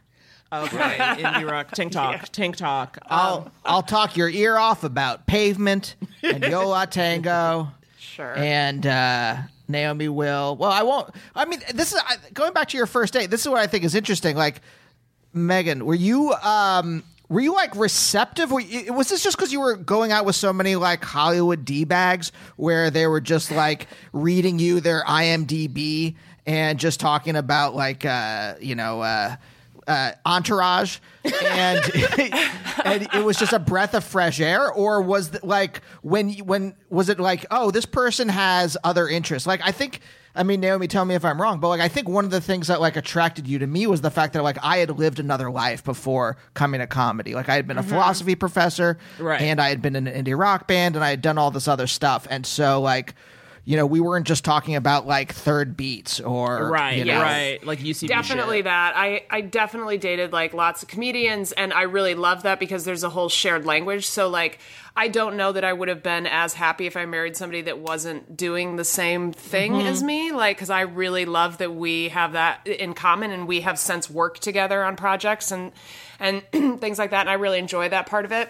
[0.52, 2.98] Okay, indie rock, tank talk, tank talk.
[3.08, 7.68] I'll Um, I'll talk your ear off about pavement and Yo La Tengo.
[8.00, 8.34] Sure.
[8.38, 10.56] and uh, Naomi will.
[10.56, 11.14] Well, I won't.
[11.36, 13.30] I mean, this is I- going back to your first date.
[13.30, 14.38] This is what I think is interesting.
[14.38, 14.62] Like,
[15.34, 18.52] Megan, were you um, were you like receptive?
[18.52, 21.84] You, was this just because you were going out with so many like Hollywood d
[21.84, 28.06] bags, where they were just like reading you their IMDb and just talking about like
[28.06, 29.02] uh, you know.
[29.02, 29.36] Uh,
[29.88, 31.80] uh, entourage, and
[32.84, 36.76] and it was just a breath of fresh air, or was it like when when
[36.90, 39.48] was it like oh this person has other interests?
[39.48, 40.02] Like I think
[40.38, 42.41] I mean, Naomi, tell me if I'm wrong, but like I think one of the
[42.41, 45.19] things that like attracted you to me was the fact that like I had lived
[45.19, 47.34] another life before coming to comedy.
[47.34, 47.89] Like I had been a mm-hmm.
[47.89, 49.42] philosophy professor, Right.
[49.42, 51.67] and I had been in an indie rock band, and I had done all this
[51.67, 53.15] other stuff, and so like.
[53.68, 57.62] You know, we weren't just talking about like third beats or Right, you know, right.
[57.65, 58.63] Like UCB definitely shit.
[58.65, 62.86] that i i definitely dated like lots of comedians and i really love that because
[62.86, 64.60] there's a whole shared language so like
[64.96, 67.78] i don't know that i would have been as happy if i married somebody that
[67.80, 69.88] wasn't doing the same thing Mm-hmm.
[69.88, 73.62] as me like because i really love that we have that in common and we
[73.62, 75.74] have since worked together on projects and
[76.22, 76.42] and
[76.80, 78.50] things like that and i really enjoy that part of it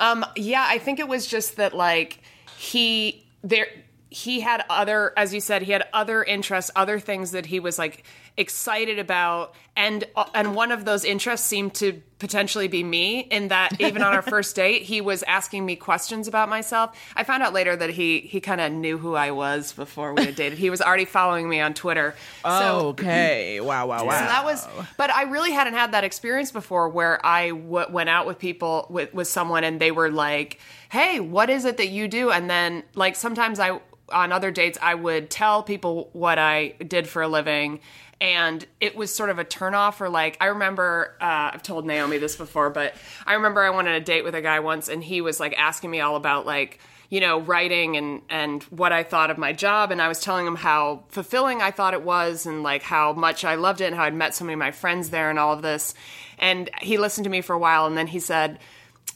[0.00, 2.20] um, yeah, I think it was just that like
[2.56, 3.66] he there
[4.10, 7.78] he had other as you said he had other interests other things that he was
[7.78, 8.04] like
[8.38, 13.48] excited about and uh, and one of those interests seemed to potentially be me in
[13.48, 17.42] that even on our first date he was asking me questions about myself i found
[17.42, 20.58] out later that he he kind of knew who i was before we had dated
[20.58, 23.60] he was already following me on twitter so Okay.
[23.60, 24.18] Wow, wow, wow.
[24.18, 24.66] so that was,
[24.96, 28.86] but I really hadn't had that experience before where I w- went out with people
[28.88, 30.58] with with someone and they were like,
[30.88, 33.80] "Hey, what is it that you do?" And then like sometimes I
[34.10, 37.80] on other dates I would tell people what I did for a living.
[38.20, 42.18] And it was sort of a turnoff, or like I remember uh, I've told Naomi
[42.18, 42.94] this before, but
[43.24, 45.54] I remember I went on a date with a guy once, and he was like
[45.56, 49.52] asking me all about like you know, writing and and what I thought of my
[49.52, 53.12] job, and I was telling him how fulfilling I thought it was, and like how
[53.14, 55.38] much I loved it, and how I'd met so many of my friends there, and
[55.38, 55.94] all of this.
[56.38, 58.58] And he listened to me for a while, and then he said,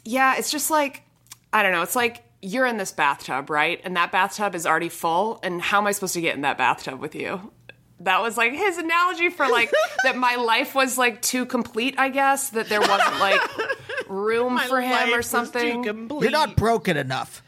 [0.04, 1.02] "Yeah, it's just like
[1.52, 1.82] I don't know.
[1.82, 3.80] It's like you're in this bathtub, right?
[3.84, 6.56] And that bathtub is already full, and how am I supposed to get in that
[6.56, 7.52] bathtub with you?"
[8.02, 9.70] That was like his analogy for like
[10.04, 13.40] that my life was like too complete, I guess, that there wasn't like
[14.08, 15.84] room for Life him or was too something.
[15.84, 16.22] complete.
[16.22, 17.42] You're not broken enough.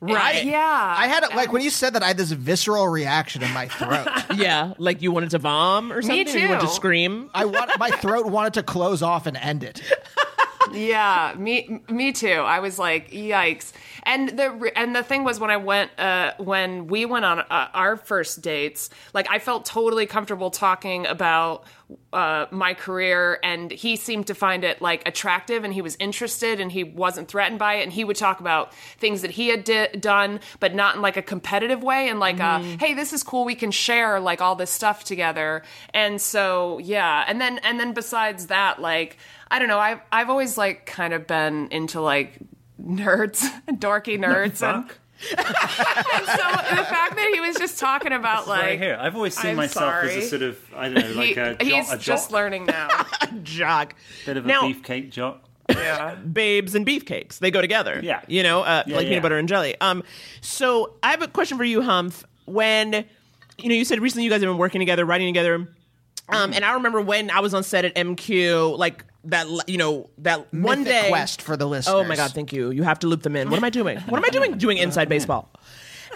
[0.00, 0.44] right.
[0.44, 0.94] Yeah.
[0.98, 3.68] I had it like when you said that I had this visceral reaction in my
[3.68, 4.08] throat.
[4.34, 6.26] Yeah, like you wanted to vom or something.
[6.26, 6.72] or You wanted to too.
[6.72, 7.30] scream.
[7.34, 9.82] I want my throat wanted to close off and end it.
[10.72, 12.28] Yeah, me me too.
[12.28, 13.72] I was like, yikes.
[14.02, 17.68] And the and the thing was when I went uh when we went on uh,
[17.72, 21.64] our first dates, like I felt totally comfortable talking about
[22.12, 26.60] uh my career and he seemed to find it like attractive and he was interested
[26.60, 29.64] and he wasn't threatened by it and he would talk about things that he had
[29.64, 33.24] di- done but not in like a competitive way and like uh hey, this is
[33.24, 35.62] cool, we can share like all this stuff together.
[35.92, 37.24] And so, yeah.
[37.26, 39.16] And then and then besides that like
[39.50, 39.78] I don't know.
[39.78, 42.38] I've I've always like kind of been into like
[42.82, 44.90] nerds, dorky nerds, and, and
[45.20, 48.96] so the fact that he was just talking about right like here.
[49.00, 51.54] I've always seen I'm myself as a sort of I don't know, like he- a,
[51.56, 52.88] jo- he's a just learning now.
[53.42, 53.94] Jock.
[54.24, 55.44] bit of a now, beefcake jock.
[55.68, 56.14] yeah.
[56.16, 57.38] babes and beefcakes.
[57.38, 58.00] They go together.
[58.02, 58.22] Yeah.
[58.28, 59.10] You know, uh, Yeah, like yeah.
[59.10, 59.76] peanut butter and jelly.
[59.80, 60.02] Um,
[60.40, 62.24] so I have a question for you, Humph.
[62.46, 63.04] When
[63.58, 65.68] you know, you said recently you guys have been working together, writing together.
[66.28, 70.08] Um, and I remember when I was on set at MQ, like that, you know,
[70.18, 71.08] that one day.
[71.08, 71.94] quest for the listeners.
[71.94, 72.70] Oh my God, thank you.
[72.70, 73.50] You have to loop them in.
[73.50, 73.98] What am I doing?
[74.00, 74.58] What am I doing?
[74.58, 75.50] Doing inside baseball.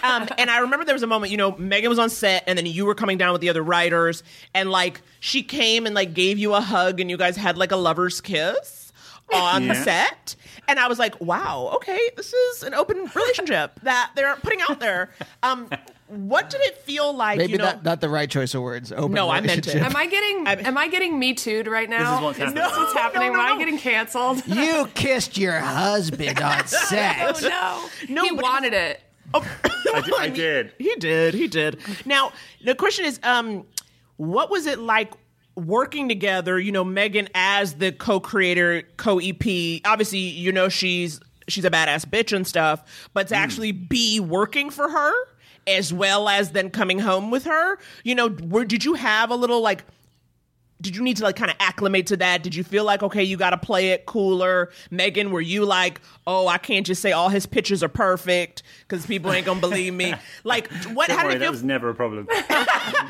[0.02, 2.58] Um, and I remember there was a moment, you know, Megan was on set, and
[2.58, 6.12] then you were coming down with the other writers, and like she came and like
[6.14, 8.92] gave you a hug, and you guys had like a lover's kiss
[9.32, 9.82] on the Yeah.
[9.84, 10.36] set.
[10.68, 14.80] And I was like, wow, okay, this is an open relationship that they're putting out
[14.80, 15.10] there.
[15.42, 15.68] Um,
[16.06, 17.38] what did it feel like?
[17.38, 18.92] Maybe you know, not, not the right choice of words.
[18.92, 19.76] Open No, I meant it.
[19.76, 22.18] Am I getting am I getting me too'd right now?
[22.18, 22.54] is what's happening.
[22.62, 23.32] this what's happening?
[23.32, 23.54] No, no, Am no.
[23.54, 24.42] I getting canceled?
[24.54, 27.42] You kissed your husband on set.
[27.44, 28.14] oh no.
[28.14, 29.00] No, he but it wanted it.
[29.34, 30.14] I did.
[30.14, 30.72] I did.
[30.78, 31.34] He did.
[31.34, 31.80] He did.
[32.04, 32.32] Now,
[32.64, 33.66] the question is, um,
[34.16, 35.12] what was it like
[35.56, 36.58] working together?
[36.58, 39.80] You know, Megan as the co-creator, co-EP.
[39.84, 44.70] Obviously, you know she's she's a badass bitch and stuff, but to actually be working
[44.70, 45.12] for her
[45.66, 47.78] as well as then coming home with her.
[48.02, 49.84] You know, where did you have a little like?
[50.80, 52.42] Did you need to like kind of acclimate to that?
[52.42, 54.70] Did you feel like okay, you got to play it cooler?
[54.90, 59.06] Megan, were you like, oh, I can't just say all his pictures are perfect because
[59.06, 60.14] people ain't gonna believe me?
[60.44, 61.08] Like, what?
[61.08, 62.26] Don't how worry, did it that was never a problem.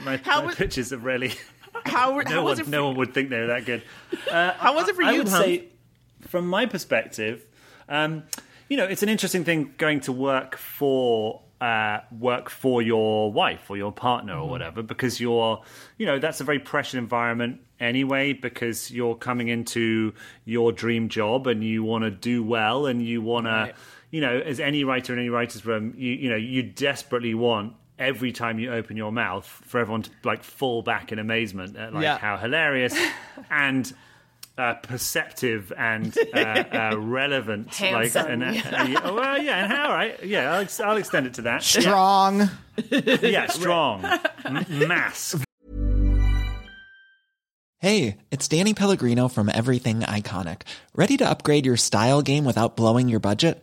[0.04, 1.32] my How my was- pictures are really.
[1.86, 2.64] how, No how was it?
[2.64, 3.82] For, no one would think they were that good.
[4.30, 5.18] how was it for I you?
[5.18, 5.44] would Humph?
[5.44, 5.64] say,
[6.28, 7.44] from my perspective,
[7.88, 8.22] um,
[8.68, 13.70] you know, it's an interesting thing going to work for uh, work for your wife
[13.70, 14.42] or your partner Mm-hmm.
[14.42, 15.62] or whatever, because you're,
[15.98, 20.12] you know, that's a very pressured environment anyway, because you're coming into
[20.44, 23.72] your dream job and you want to do well and you want to,
[24.10, 27.72] you know, as any writer in any writer's room, you, you know, you desperately want
[27.98, 31.94] every time you open your mouth for everyone to like fall back in amazement at
[31.94, 32.18] like Yeah.
[32.18, 32.94] how hilarious
[33.50, 33.92] and
[34.56, 37.74] uh, perceptive and uh, uh, relevant.
[37.74, 41.26] Handsome, Like, and, uh, yeah, well, yeah, and all right, yeah, I'll, ex- I'll extend
[41.26, 41.62] it to that.
[41.62, 42.48] Strong.
[42.90, 44.04] Yeah, strong,
[44.44, 45.42] M- mask.
[47.80, 50.62] Hey, it's Danny Pellegrino from Everything Iconic.
[50.94, 53.62] Ready to upgrade your style game without blowing your budget?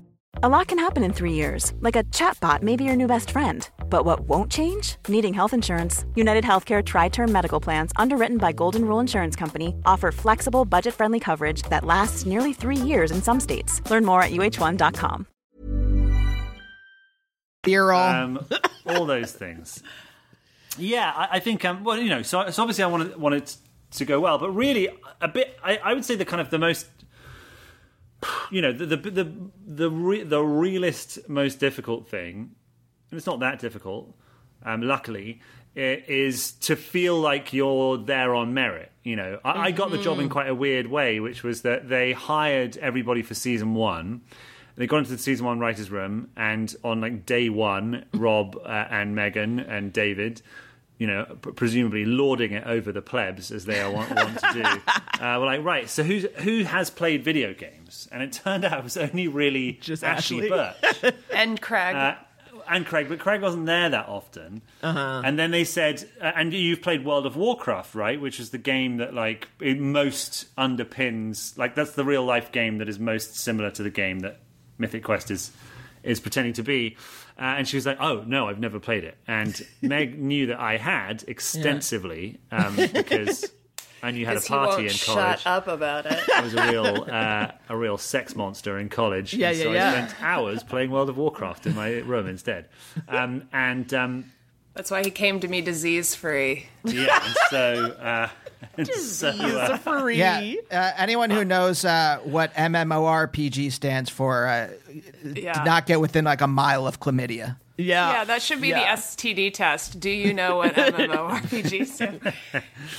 [0.43, 3.29] A lot can happen in three years, like a chatbot may be your new best
[3.29, 3.69] friend.
[3.91, 4.95] But what won't change?
[5.07, 6.03] Needing health insurance.
[6.15, 10.95] United Healthcare Tri Term Medical Plans, underwritten by Golden Rule Insurance Company, offer flexible, budget
[10.95, 13.87] friendly coverage that lasts nearly three years in some states.
[13.91, 15.27] Learn more at uh1.com.
[17.61, 18.09] Beer all.
[18.09, 18.47] um,
[18.87, 19.83] all those things.
[20.75, 21.63] Yeah, I, I think.
[21.63, 23.53] Um, well, you know, so, so obviously I wanted wanted
[23.91, 24.89] to go well, but really
[25.21, 25.59] a bit.
[25.63, 26.87] I, I would say the kind of the most,
[28.51, 29.31] you know, the the the
[29.65, 32.55] the, re, the realist most difficult thing,
[33.09, 34.15] and it's not that difficult.
[34.63, 35.41] Um, luckily,
[35.75, 38.91] is to feel like you're there on merit.
[39.03, 41.89] You know, I, I got the job in quite a weird way, which was that
[41.89, 44.21] they hired everybody for season one.
[44.75, 48.85] They got into the season one writers' room, and on like day one, Rob uh,
[48.89, 50.41] and Megan and David,
[51.01, 51.25] you know,
[51.55, 54.61] presumably lording it over the plebs as they are want, want to do,
[55.19, 58.07] uh, were like, right, so who's who has played video games?
[58.11, 60.49] And it turned out it was only really Just Ashly Ashly.
[61.01, 61.95] Burch And Craig.
[61.95, 62.15] uh,
[62.69, 64.61] and Craig, but Craig wasn't there that often.
[64.83, 65.23] Uh-huh.
[65.25, 68.21] And then they said, uh, and you've played World of Warcraft, right?
[68.21, 72.77] Which is the game that like it most underpins, like that's the real life game
[72.77, 74.37] that is most similar to the game that
[74.77, 75.49] Mythic Quest is
[76.03, 76.95] is pretending to be.
[77.41, 80.59] Uh, and she was like, "Oh no, I've never played it." And Meg knew that
[80.59, 83.51] I had extensively um, because
[84.03, 85.39] I knew you had a 'Cause he party won't in college.
[85.41, 86.19] Shut up about it.
[86.35, 89.33] I was a real uh, a real sex monster in college.
[89.33, 89.87] Yeah, and yeah, so yeah.
[89.89, 92.69] I spent hours playing World of Warcraft in my room instead.
[93.07, 94.31] Um, and um,
[94.75, 96.67] That's why he came to me disease free.
[96.83, 98.40] yeah, and so uh, and
[98.83, 100.17] so, uh, free.
[100.17, 104.69] Yeah, uh, anyone who knows uh, what MMORPG stands for uh,
[105.23, 105.53] Yeah.
[105.53, 107.57] did not get within like a mile of chlamydia.
[107.77, 108.11] Yeah.
[108.11, 108.95] Yeah, that should be Yeah.
[108.95, 109.99] the STD test.
[109.99, 112.23] Do you know what MMORPG stands?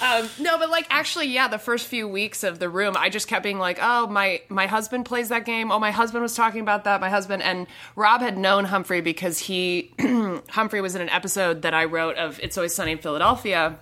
[0.02, 3.28] um, no, but like actually, yeah, the first few weeks of the room, I just
[3.28, 5.70] kept being like, "Oh, my my husband plays that game.
[5.70, 7.00] Oh, my husband was talking about that.
[7.00, 9.92] My husband and Rob had known Humphrey because he
[10.48, 13.76] Humphrey was in an episode that I wrote of It's Always Sunny in Philadelphia,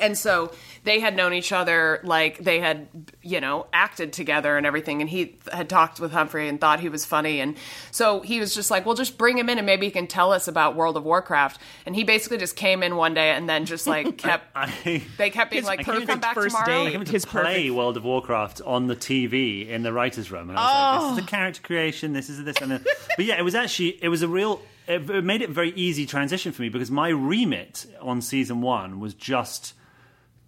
[0.00, 0.52] and so
[0.84, 2.00] they had known each other.
[2.02, 2.88] Like they had,
[3.22, 5.00] you know, acted together and everything.
[5.00, 7.56] And he had talked with Humphrey and thought he was funny, and
[7.90, 10.32] so he was just like, "Well, just bring him in and maybe he can tell
[10.32, 13.64] us about World of Warcraft." And he basically just came in one day and then
[13.64, 14.44] just like kept.
[14.56, 16.88] I, They kept being His like, "Can you come back first tomorrow?" date.
[16.88, 20.30] I came to His play perfect- World of Warcraft on the TV in the writers'
[20.30, 20.62] room, and I
[20.96, 22.12] was like, "This is a character creation.
[22.12, 22.84] This is this." And then,
[23.16, 24.60] but yeah, it was actually it was a real.
[24.88, 28.62] It it made it a very easy transition for me because my remit on season
[28.62, 29.74] one was just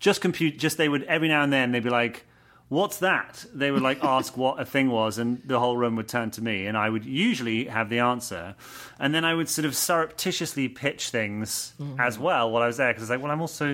[0.05, 0.59] just compute.
[0.59, 2.27] Just they would every now and then they'd be like.
[2.71, 3.45] What's that?
[3.55, 6.43] They would like ask what a thing was, and the whole room would turn to
[6.43, 8.57] me, and I would usually have the answer,
[8.99, 12.89] and then I would sort of surreptitiously pitch things as well while I was there
[12.89, 13.67] because I was like, well, I'm also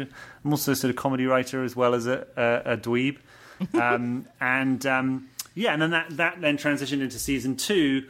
[0.45, 3.19] I'm also sort of comedy writer as well as a, a, a dweeb,
[3.81, 8.09] um, and um, yeah, and then that that then transitioned into season two.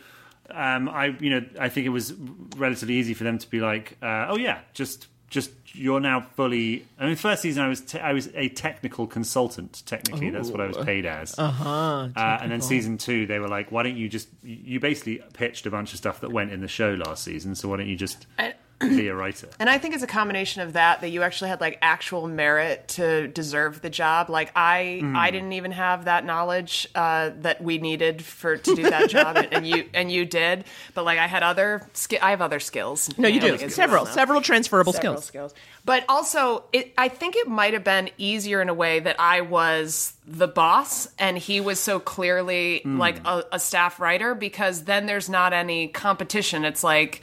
[0.49, 2.15] Um, I you know I think it was
[2.57, 6.87] relatively easy for them to be like, uh, oh yeah, just just you're now fully.
[6.99, 9.83] I mean, first season I was te- I was a technical consultant.
[9.87, 11.39] Technically, that's what I was paid as.
[11.39, 15.23] Uh-huh, uh And then season two, they were like, why don't you just you basically
[15.33, 17.89] pitched a bunch of stuff that went in the show last season, so why don't
[17.89, 19.49] you just And, be a writer.
[19.59, 22.89] And I think it's a combination of that that you actually had like actual merit
[22.89, 24.31] to deserve the job.
[24.31, 25.17] Like I, Mm.
[25.17, 29.37] I didn't even have that knowledge uh, that we needed for to do that job,
[29.37, 30.65] and, and you and you did.
[30.95, 33.11] But like I had other, ski- I have other skills.
[33.19, 33.53] No, you Yeah, do.
[33.53, 35.55] like, it's Several, well several transferable Several skills.
[35.85, 39.41] But also, it, I think it might have been easier in a way that I
[39.43, 42.99] was the boss and he was so clearly Hmm.
[42.99, 46.65] like a, a staff writer because then there's not any competition.
[46.65, 47.23] It's like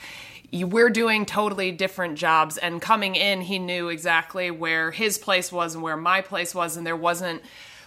[0.52, 5.74] we're doing totally different jobs, and coming in, he knew exactly where his place was
[5.74, 7.42] and where my place was, and there wasn't.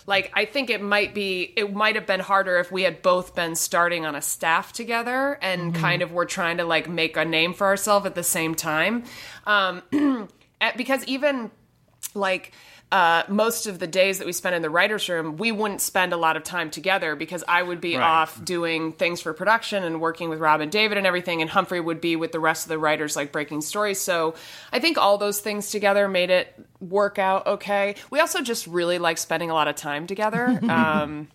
[0.08, 3.36] Like I think it might be it might have been harder if we had both
[3.36, 5.82] been starting on a staff together and Mm-hmm.
[5.82, 9.04] kind of were trying to like make a name for ourselves at the same time.
[9.46, 9.84] Um
[10.76, 11.52] because even
[12.16, 12.52] like
[12.92, 16.12] uh, most of the days that we spent in the writers' room, we wouldn't spend
[16.12, 18.04] a lot of time together because I would be Right.
[18.06, 21.80] off doing things for production and working with Rob and David and everything, and Humphrey
[21.80, 24.02] would be with the rest of the writers, like breaking stories.
[24.02, 24.36] So
[24.74, 27.96] I think all those things together made it work out okay.
[28.10, 30.60] We also just really like spending a lot of time together.
[30.72, 31.28] Um,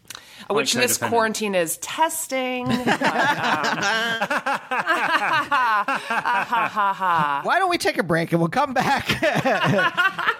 [0.48, 1.08] which this codependent.
[1.08, 2.66] quarantine is testing.
[2.66, 2.86] But, um,
[7.44, 9.22] Why don't we take a break and we'll come back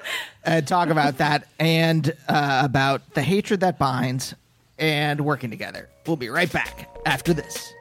[0.44, 4.34] and talk about that and uh, about the hatred that binds
[4.78, 5.88] and working together.
[6.06, 7.72] We'll be right back after this.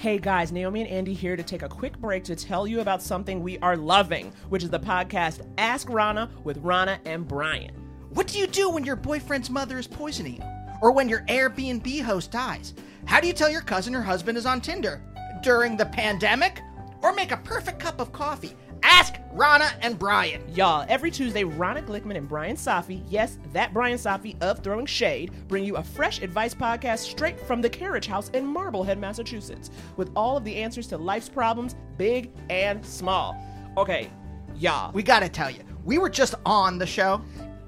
[0.00, 3.02] Hey guys, Naomi and Andy here to take a quick break to tell you about
[3.02, 7.74] something we are loving, which is the podcast Ask Rana with Rana and Brian.
[8.10, 10.42] What do you do when your boyfriend's mother is poisoning you?
[10.82, 12.74] Or when your Airbnb host dies?
[13.06, 15.02] How do you tell your cousin her husband is on Tinder?
[15.42, 16.60] During the pandemic?
[17.02, 18.54] Or make a perfect cup of coffee?
[18.82, 20.42] Ask Rana and Brian.
[20.54, 25.32] Y'all, every Tuesday, Rana Glickman and Brian Safi, yes, that Brian Safi of Throwing Shade,
[25.48, 30.10] bring you a fresh advice podcast straight from the Carriage House in Marblehead, Massachusetts, with
[30.16, 33.36] all of the answers to life's problems, big and small.
[33.76, 34.10] Okay,
[34.56, 37.20] y'all, We gotta tell you, we were just on the show.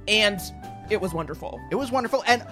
[0.08, 0.40] and
[0.90, 1.60] it was wonderful.
[1.70, 2.24] It was wonderful.
[2.26, 2.44] And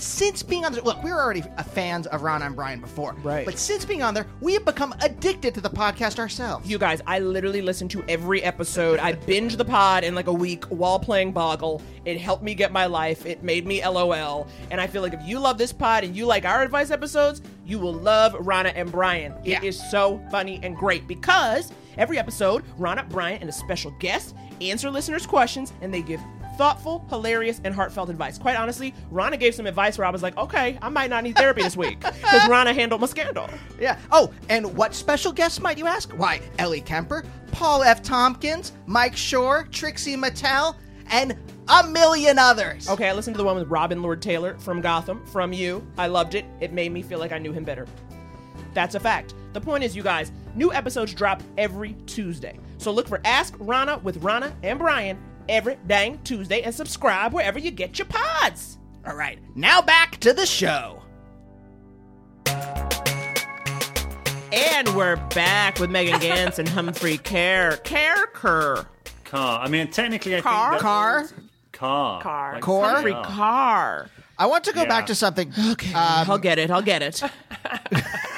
[0.00, 1.42] since being on the look, we were already
[1.72, 3.14] fans of Rana and Brian before.
[3.22, 3.44] Right.
[3.44, 6.68] But since being on there, we have become addicted to the podcast ourselves.
[6.68, 8.98] You guys, I literally listen to every episode.
[8.98, 11.82] I binge the pod in like a week while playing Boggle.
[12.04, 13.26] It helped me get my life.
[13.26, 14.46] It made me LOL.
[14.70, 17.42] And I feel like if you love this pod and you like our advice episodes,
[17.66, 19.32] you will love Rana and Brian.
[19.44, 19.62] It Yeah.
[19.62, 24.90] is so funny and great because every episode, Rana, Brian, and a special guest answer
[24.90, 26.20] listeners' questions and they give
[26.60, 28.36] thoughtful, hilarious, and heartfelt advice.
[28.36, 31.34] Quite honestly, Rana gave some advice where I was like, okay, I might not need
[31.34, 33.48] therapy this week because Rana handled my scandal.
[33.80, 33.96] Yeah.
[34.12, 36.12] Oh, and what special guests might you ask?
[36.12, 38.02] Why, Ellie Kemper, Paul F.
[38.02, 41.34] Tompkins, Mike Schur, Trixie Mattel, and
[41.68, 42.90] a million others.
[42.90, 45.82] Okay, I listened to the one with Robin Lord Taylor from Gotham, from you.
[45.96, 46.44] I loved it.
[46.60, 47.86] It made me feel like I knew him better.
[48.74, 49.32] That's a fact.
[49.54, 52.60] The point is, you guys, new episodes drop every Tuesday.
[52.76, 55.18] So look for Ask Rana with Rana and Brian
[55.50, 58.78] every dang Tuesday and subscribe wherever you get your pods.
[59.06, 61.02] All right, now back to the show.
[64.52, 67.76] And we're back with Megan Ganz and Humphrey Care.
[67.78, 68.86] Care Kerr.
[69.24, 69.60] Car.
[69.62, 70.70] I mean, technically, I Car?
[70.70, 71.28] think that- Car?
[71.72, 72.22] Car.
[72.22, 72.52] Car.
[72.54, 72.84] Like Core?
[72.84, 74.08] Humphrey car.
[74.38, 74.88] I want to go Yeah.
[74.88, 75.52] back to something.
[75.72, 76.70] Okay, um, I'll get it.
[76.70, 77.22] I'll get it.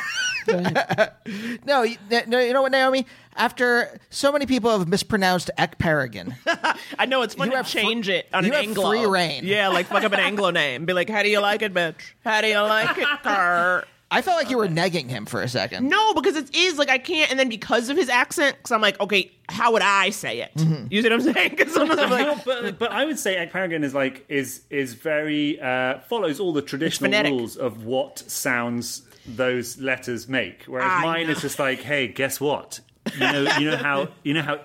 [1.64, 3.06] No, you- no, you know what, Naomi?
[3.36, 6.34] After so many people have mispronounced Ekperigin,
[6.98, 8.90] I know it's fun You to have fr- change it on you an have Anglo.
[8.90, 9.44] free reign.
[9.44, 10.84] Yeah, like fuck up an Anglo name.
[10.84, 11.94] Be like, how do you like it, bitch?
[12.24, 13.84] How do you like it, Carr?
[14.10, 15.88] I felt like you were negging him for a second.
[15.88, 18.82] No, because it is like I can't, and then because of his accent, because I'm
[18.82, 20.50] like, okay, how would I say it?
[20.56, 20.88] Mm-hmm.
[20.90, 21.50] You see what I'm saying?
[21.56, 24.92] Because sometimes I'm like, No, but but I would say Ekperigin is like is is
[24.92, 30.64] very uh, follows all the traditional rules of what sounds those letters make.
[30.64, 31.32] Whereas I mine know.
[31.32, 32.80] is just like, hey, guess what?
[33.14, 34.58] You know, you know how you know how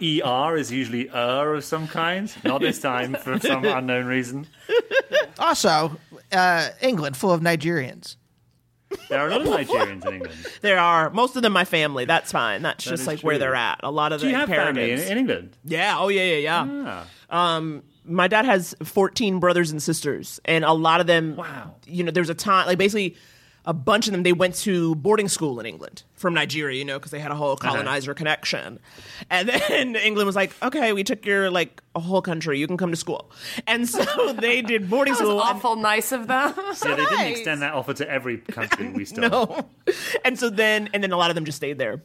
[0.49, 2.31] er is usually er of some kind.
[2.43, 4.47] Not this time for some unknown reason.
[5.39, 5.97] Also,
[6.31, 8.15] uh, England full of Nigerians.
[9.09, 10.47] There are a lot of Nigerians in England.
[10.61, 12.05] there are most of them my family.
[12.05, 12.61] That's fine.
[12.61, 13.79] That's just is like where they're at.
[13.83, 15.57] A lot of Do the you have family in, in England?
[15.63, 15.97] Yeah.
[15.97, 17.05] Oh yeah, yeah, yeah.
[17.29, 17.55] Ah.
[17.55, 21.35] Um, my dad has 14 brothers and sisters, and a lot of them.
[21.35, 21.75] Wow.
[21.85, 23.17] You know, there's a time like basically
[23.67, 26.97] a bunch of them they went to boarding school in England from Nigeria, you know,
[26.97, 28.79] because they had a whole colonizer connection.
[29.29, 32.77] And then England was like, okay, we took your like a whole country, you can
[32.77, 33.29] come to school.
[33.67, 35.41] And so they did boarding That was school.
[35.41, 36.53] and- awful nice of them.
[36.57, 39.29] Yeah, they didn't extend that offer to every country we still.
[39.29, 39.65] no.
[40.25, 42.01] and so then and then a lot of them just stayed there.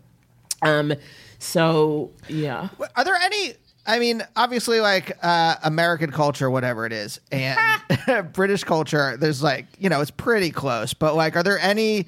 [0.63, 0.93] Um
[1.39, 2.69] so yeah.
[2.97, 3.55] Are there any?
[3.85, 7.59] I mean, obviously, like uh, American culture, whatever it is, and
[8.33, 9.17] British culture.
[9.17, 10.95] There's like, you know, it's pretty close.
[10.95, 12.07] But like, are there any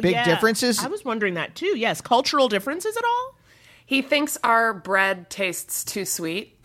[0.00, 0.82] big Yeah, differences?
[0.82, 1.76] I was wondering that too.
[1.76, 3.34] Yes, cultural differences at all?
[3.84, 6.58] He thinks our bread tastes too sweet.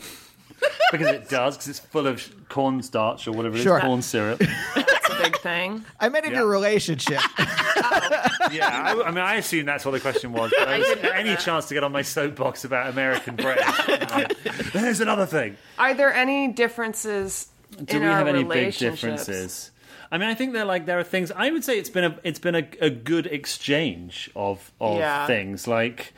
[0.91, 3.80] Because it does, because it's full of cornstarch or whatever it is, Sure.
[3.80, 4.39] corn syrup.
[4.76, 5.86] That's a big thing.
[5.99, 6.39] I meant in Yeah.
[6.39, 7.20] your relationship.
[8.51, 10.51] yeah, I, I mean, I assume that's what the question was.
[10.57, 13.59] But I was, any chance to get on my soapbox about American bread?
[14.12, 14.38] Like,
[14.74, 15.57] There's another thing.
[15.78, 17.47] Are there any differences
[17.84, 19.01] Do in we our have any big relationships?
[19.01, 19.72] differences?
[20.12, 21.32] I mean, I think they're like there are things.
[21.32, 25.26] I would say it's been a it's been a, a good exchange of of Yeah.
[25.26, 25.68] things.
[25.68, 26.14] Like,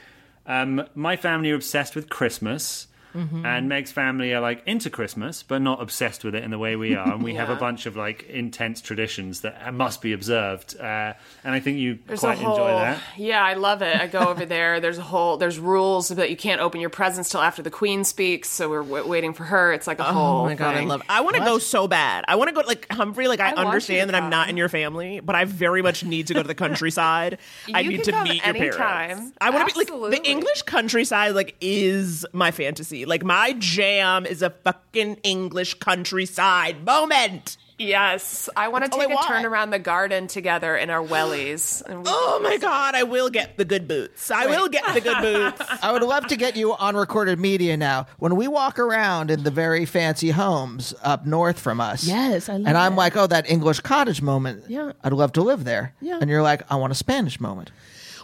[0.48, 2.88] um, my family are obsessed with Christmas.
[3.16, 3.46] Mm-hmm.
[3.46, 6.76] And Meg's family are like into Christmas, but not obsessed with it in the way
[6.76, 7.14] we are.
[7.14, 10.76] And we have a bunch of like intense traditions that must be observed.
[10.80, 13.02] Uh, and I think you There's quite whole, enjoy that.
[13.18, 13.96] Yeah, I love it.
[14.00, 14.80] I go over there.
[14.80, 15.38] There's a whole.
[15.38, 18.50] There's rules that you can't open your presents till after the queen speaks.
[18.50, 19.74] So we're w- waiting for her.
[19.74, 20.42] It's like a whole.
[20.42, 20.86] Oh my god, thing.
[20.86, 21.08] I love it.
[21.10, 22.26] I want to go so bad.
[22.28, 23.28] I want to go like Humphrey.
[23.28, 26.04] Like I, I understand to that I'm not in your family, but I very much
[26.04, 27.38] need to go to the countryside.
[27.74, 29.10] I need to meet your anytime.
[29.10, 29.38] parents.
[29.40, 31.34] I want to be like the English countryside.
[31.34, 33.03] Like is my fantasy.
[33.06, 37.58] Like my jam is a fucking English countryside moment.
[37.80, 39.28] Yes, I want to take I a want.
[39.28, 41.82] turn around the garden together in our wellies.
[41.84, 44.30] And we- Oh my god, I will get the good boots.
[44.30, 45.62] I will get the good boots.
[45.84, 48.06] I would love to get you on recorded media now.
[48.20, 52.06] When we walk around in the very fancy homes up north from us.
[52.06, 52.98] Yes, I love And I'm that.
[52.98, 54.66] like, oh, that English cottage moment.
[54.70, 54.92] Yeah.
[55.04, 55.94] I'd love to live there.
[56.00, 56.20] Yeah.
[56.22, 57.72] And you're like, I want a Spanish moment.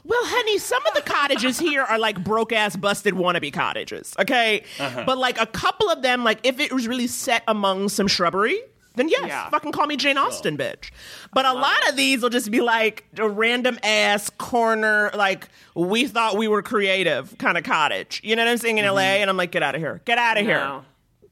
[0.04, 4.16] Well, honey, some of the cottages here are like broke ass, busted wannabe cottages.
[4.20, 5.04] Okay, uh-huh.
[5.06, 8.60] but like a couple of them, like if it was really set among some shrubbery.
[8.96, 9.50] Then yes, Yeah.
[9.50, 10.90] fucking call me Jane Austen, bitch.
[11.32, 16.06] But a lot of these will just be like a random ass corner, like we
[16.08, 18.20] thought we were creative kind of cottage.
[18.26, 18.96] You know what I'm saying in mm-hmm.
[18.96, 19.02] LA?
[19.22, 20.82] And I'm like, get out of here, get out of here.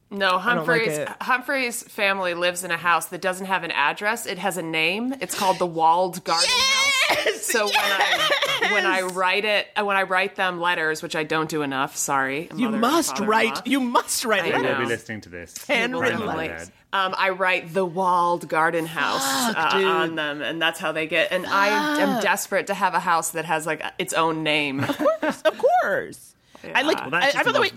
[0.10, 0.18] No.
[0.18, 1.08] No, don't like Humphrey's.
[1.22, 4.26] Humphrey's family lives in a house that doesn't have an address.
[4.26, 5.14] It has a name.
[5.22, 7.42] It's called the Walled Garden House.
[7.42, 11.24] So when I when I write it, uh, when I write them letters, which I
[11.24, 11.96] don't do enough.
[11.96, 13.66] Sorry, You must write.
[13.66, 14.44] You must write.
[14.54, 15.66] I They will be listening to this.
[15.66, 16.72] Handwritten Right on my letters.
[16.94, 21.32] Um, I write the walled garden house uh, on them, and that's how they get.
[21.32, 24.82] And I am desperate to have a house that has like its own name.
[25.22, 26.36] Of course.
[26.76, 26.98] I like.
[26.98, 27.72] Well, I, just I by the way.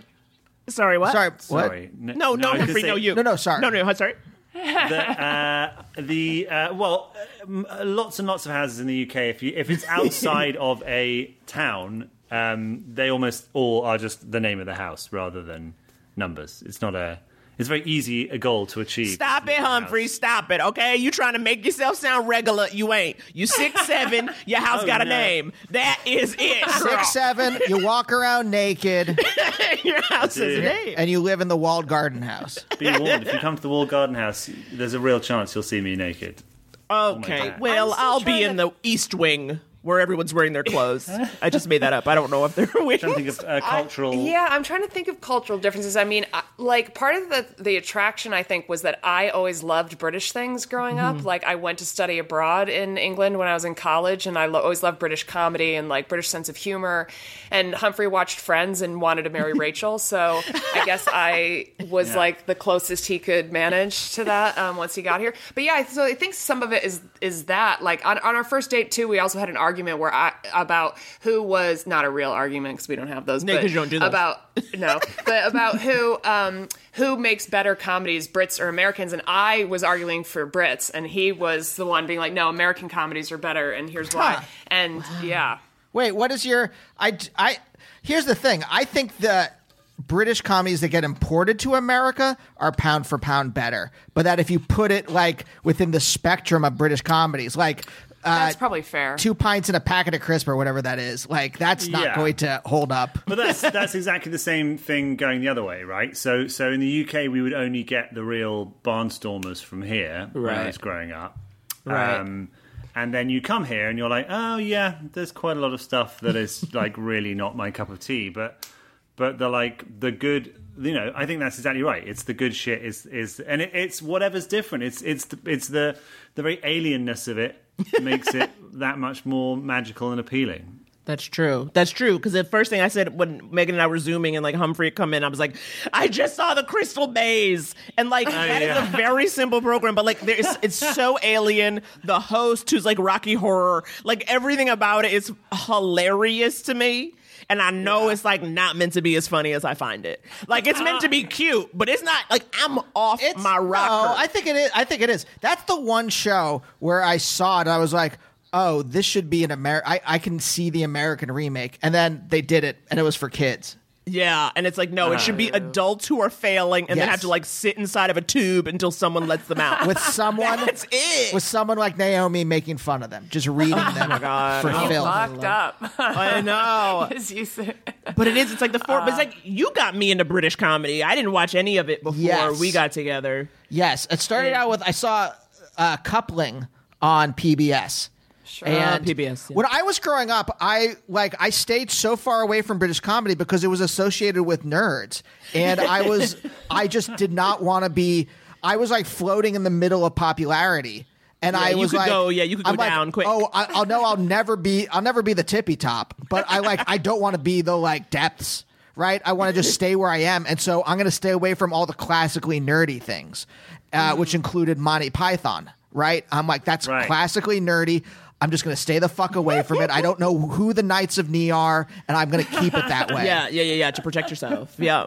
[0.70, 1.12] Enough- Sorry, what?
[1.12, 1.30] Sorry.
[1.30, 1.66] What?
[1.66, 1.90] Sorry.
[1.98, 3.14] No, no, I was gonna Humphrey, say- no, you.
[3.14, 3.60] No, no, sorry.
[3.60, 4.14] No, no, sorry.
[4.52, 7.14] the uh, the uh, well,
[7.44, 9.16] um, lots and lots of houses in the UK.
[9.16, 14.40] If you if it's outside of a town, um, they almost all are just the
[14.40, 15.74] name of the house rather than
[16.16, 16.62] numbers.
[16.66, 17.18] It's not a.
[17.60, 19.10] It's very easy a goal to achieve.
[19.10, 20.08] Stop it, Humphrey.
[20.08, 20.96] Stop it, okay?
[20.96, 22.66] You trying to make yourself sound regular.
[22.72, 23.18] You ain't.
[23.34, 25.10] You six seven, your house Oh, got a no.
[25.10, 25.52] name.
[25.70, 26.64] That is it.
[26.64, 26.72] girl.
[26.90, 29.20] Six, seven, you walk around naked,
[29.84, 30.94] your house is a name.
[30.96, 32.58] and you live in the walled garden house.
[32.78, 35.62] Be warned: if you come to the walled Garden House, there's a real chance you'll
[35.62, 36.42] see me naked.
[36.90, 37.60] Okay, oh God.
[37.60, 41.08] well, I'm still I'll be trying in the east wing where everyone's wearing their clothes.
[41.42, 42.06] I just made that up.
[42.06, 42.98] I don't know if they're wearing.
[42.98, 44.14] trying to think of uh, cultural.
[44.14, 45.96] Yeah, I'm trying to think of cultural differences.
[45.96, 49.62] I mean, I- like part of the the attraction I think was that I always
[49.62, 51.18] loved British things growing Mm-hmm.
[51.20, 51.24] up.
[51.24, 54.46] Like I went to study abroad in England when I was in college, and I
[54.46, 57.08] lo- always loved British comedy and like British sense of humor.
[57.50, 60.42] And Humphrey watched Friends and wanted to marry Rachel, so
[60.74, 62.16] I guess I was Yeah.
[62.16, 65.32] like the closest he could manage to that um, once he got here.
[65.54, 68.44] But yeah, so I think some of it is is that like on, on our
[68.44, 69.08] first date too.
[69.08, 72.88] We also had an argument where I about who was not a real argument because
[72.88, 73.44] we don't have those.
[73.44, 74.08] No, but 'cause you don't do those.
[74.08, 74.40] About
[74.76, 79.12] no, but about who um, who makes better comedies, Brits or Americans?
[79.12, 82.88] And I was arguing for Brits, and he was the one being like, "No, American
[82.88, 84.44] comedies are better, and here's why." Huh.
[84.68, 85.58] And yeah,
[85.92, 86.70] Wait, what is your?
[86.98, 87.58] I, I.
[88.02, 88.62] Here's the thing.
[88.70, 89.50] I think the
[89.98, 94.50] British comedies that get imported to America are pound for pound better, but that if
[94.50, 97.84] you put it like within the spectrum of British comedies, like.
[98.22, 99.16] Uh, that's probably fair.
[99.16, 101.28] two pints and a packet of crisp or whatever that is.
[101.28, 102.16] Like that's not Yeah.
[102.16, 103.18] going to hold up.
[103.26, 106.16] But that's that's exactly the same thing going the other way, right?
[106.16, 110.44] So so in the UK we would only get the real barnstormers from here when
[110.52, 110.66] I Right.
[110.66, 111.38] was growing up.
[111.84, 112.16] Right.
[112.18, 112.48] Um,
[112.94, 115.80] and then you come here and you're like, oh yeah, there's quite a lot of
[115.80, 118.28] stuff that is like really not my cup of tea.
[118.28, 118.68] But
[119.16, 122.06] but the like the good, you know, I think that's exactly right.
[122.06, 124.84] It's the good shit is is, and it, it's whatever's different.
[124.84, 125.96] It's it's the, it's the
[126.34, 127.56] the very alienness of it
[128.00, 130.80] makes it that much more magical and appealing.
[131.06, 131.70] That's true.
[131.74, 132.18] That's true.
[132.18, 134.90] Because the first thing I said when Megan and I were zooming and like Humphrey
[134.90, 135.56] come in, I was like,
[135.92, 138.86] I just saw the Crystal Maze, and like oh, that is yeah.
[138.86, 141.82] a very simple program, but like there's it's so alien.
[142.04, 145.32] The host who's like Rocky Horror, like everything about it is
[145.66, 147.14] hilarious to me.
[147.50, 150.24] And I know it's like not meant to be as funny as I find it.
[150.46, 152.22] Like it's meant to be uh, cute, but it's not.
[152.30, 154.08] Like I'm off it's, my rocker.
[154.08, 154.70] No, I think it is.
[154.72, 155.26] I think it is.
[155.40, 157.62] That's the one show where I saw it.
[157.62, 158.18] and I was like,
[158.52, 159.82] oh, this should be an Amer.
[159.84, 163.16] I I can see the American remake, and then they did it, and it was
[163.16, 163.76] for kids.
[164.12, 167.10] Yeah, and it's like no, it should be adults who are failing and then Yes.
[167.12, 169.86] have to like sit inside of a tube until someone lets them out.
[169.86, 171.32] with someone That's it.
[171.34, 174.62] with someone like Naomi making fun of them, just reading them God.
[174.62, 175.04] for You film.
[175.06, 175.76] fucked up.
[175.98, 177.08] I know.
[177.14, 177.74] As you say.
[178.16, 178.50] But it is.
[178.52, 179.00] It's like the four.
[179.00, 181.02] but it's like you got me into British comedy.
[181.04, 182.58] I didn't watch any of it before Yes.
[182.58, 183.48] we got together.
[183.68, 185.32] Yes, it started out with I saw
[185.78, 186.66] uh, coupling
[187.00, 188.08] on PBS.
[188.50, 188.66] Sure.
[188.68, 189.54] And Uh, PBS, yeah.
[189.56, 193.34] When I was growing up, I like I stayed so far away from British comedy
[193.36, 195.22] because it was associated with nerds,
[195.54, 196.36] and I was
[196.70, 198.28] I just did not want to be.
[198.62, 201.06] I was like floating in the middle of popularity.
[201.42, 203.12] And Yeah, I you was could like, go- yeah, you could go I'm like, down
[203.12, 203.26] quick.
[203.26, 204.86] Oh, I, I'll know I'll never be.
[204.88, 206.12] I'll never be the tippy top.
[206.28, 206.80] But I like.
[206.86, 208.64] I don't want to be the like depths.
[208.96, 209.22] Right.
[209.24, 211.54] I want to just stay where I am, and so I'm going to stay away
[211.54, 213.46] from all the classically nerdy things,
[213.94, 215.70] uh, which included Monty Python.
[215.92, 216.26] Right.
[216.30, 217.06] I'm like, that's Right.
[217.06, 218.04] classically nerdy.
[218.40, 219.90] I'm just going to stay the fuck away from it.
[219.90, 222.88] I don't know who the Knights of Ni are, and I'm going to keep it
[222.88, 223.24] that way.
[223.30, 223.90] Yeah, yeah, yeah, yeah.
[223.90, 224.74] To protect yourself.
[224.78, 225.06] Yeah.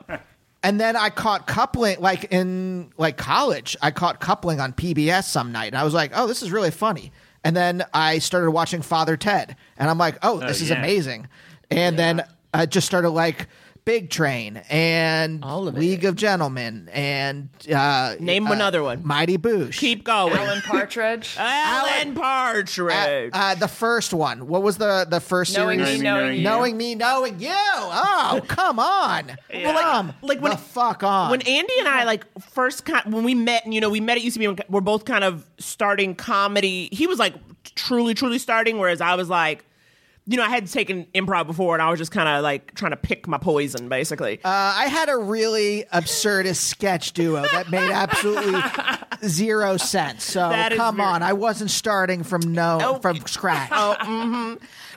[0.62, 5.52] And then I caught coupling, like in like college, I caught coupling on PBS some
[5.52, 7.12] night, and I was like, "Oh, this is really funny."
[7.44, 10.80] And then I started watching Father Ted, and I'm like, "Oh, oh this is yeah.
[10.80, 11.28] amazing."
[11.70, 12.24] And then
[12.54, 13.50] I just started like
[13.86, 15.80] Big Train and All of it.
[15.80, 19.06] League of Gentlemen and uh, Name uh, another one.
[19.06, 19.78] Mighty Boosh.
[19.78, 20.34] Keep going.
[20.34, 21.36] Alan Partridge.
[21.40, 22.80] Alan Partridge.
[23.34, 24.48] uh, uh, the first one.
[24.48, 26.00] What was the the first Knowing series?
[26.00, 26.44] me, Knowing knowing Me, you.
[26.44, 27.50] Knowing me, knowing you.
[27.56, 29.38] Oh, come on.
[29.54, 31.32] Well, like- like when- the fuck on.
[31.32, 34.18] when Andy and I like first kind when we met, and you know, we met
[34.18, 34.62] at UCB.
[34.70, 36.88] We're both kind of starting comedy.
[36.92, 37.34] He was like
[37.76, 39.66] truly, truly starting, whereas I was like,
[40.26, 42.92] you know, I had taken improv before, and I was just kind of like trying
[42.92, 44.40] to pick my poison, basically.
[44.44, 48.60] Uh, I had a really absurdist sketch duo that made absolutely
[49.28, 50.24] zero sense.
[50.24, 53.00] So That is come very- on, I wasn't starting from no Oh.
[53.00, 53.70] from scratch.
[53.74, 54.54] Oh, hmm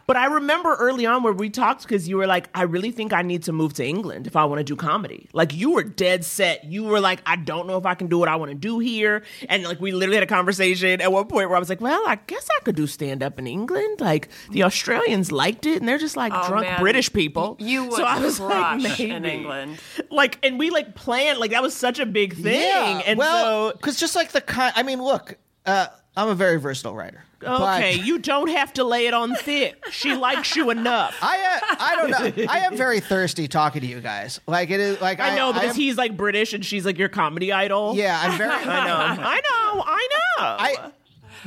[0.07, 3.12] But I remember early on where we talked because you were like, I really think
[3.12, 5.28] I need to move to England if I want to do comedy.
[5.32, 6.64] Like you were dead set.
[6.64, 8.78] You were like, I don't know if I can do what I want to do
[8.78, 9.24] here.
[9.48, 12.02] And like we literally had a conversation at one point where I was like, Well,
[12.07, 14.00] I guess I could do stand up in England.
[14.00, 16.80] Like the Australians liked it, and they're just like Oh, drunk man.
[16.80, 17.57] British people.
[17.59, 19.24] You would so I was crush like, in.
[19.24, 19.78] England.
[20.11, 22.61] Like, and we like planned like that was such a big thing.
[22.61, 26.34] yeah, and well, so because just like the kind, I mean, look, uh, I'm a
[26.34, 27.24] very versatile writer.
[27.43, 29.84] Okay, but you don't have to lay it on thick.
[29.91, 31.16] She likes you enough.
[31.20, 32.45] I uh, I don't know.
[32.49, 34.41] I am very thirsty talking to you guys.
[34.47, 36.99] Like it is like I, I know because am- he's like British and she's like
[36.99, 37.95] your comedy idol.
[37.95, 38.51] Yeah, I'm very.
[38.55, 38.97] I know.
[39.22, 39.82] I know.
[39.87, 40.45] I know.
[40.45, 40.93] I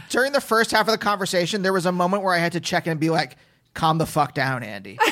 [0.10, 2.60] during the first half of the conversation, there was a moment where I had to
[2.60, 3.36] check in and be like,
[3.74, 4.98] "Calm the fuck down, Andy."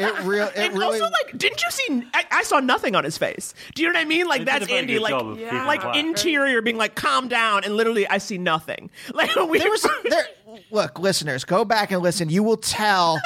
[0.00, 0.46] it real.
[0.46, 1.00] It and really.
[1.00, 2.02] also, like, didn't you see?
[2.14, 3.54] I, I saw nothing on his face.
[3.74, 4.26] Do you know what I mean?
[4.26, 5.96] Like, They did a that's Andy, like, job of keeping like quiet.
[6.04, 8.90] interior being like, calm down, and literally, I see nothing.
[9.14, 10.26] Like, we there was there.
[10.70, 12.28] Look, listeners, go back and listen.
[12.30, 13.20] You will tell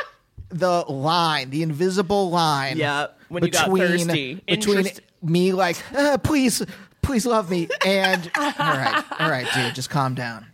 [0.48, 2.76] the line, the invisible line.
[2.76, 4.34] Yeah, when you got between thirsty.
[4.46, 6.62] between Interest- me, like, "Uh, please,
[7.02, 10.46] please love me, and all right, all right, dude, just calm down.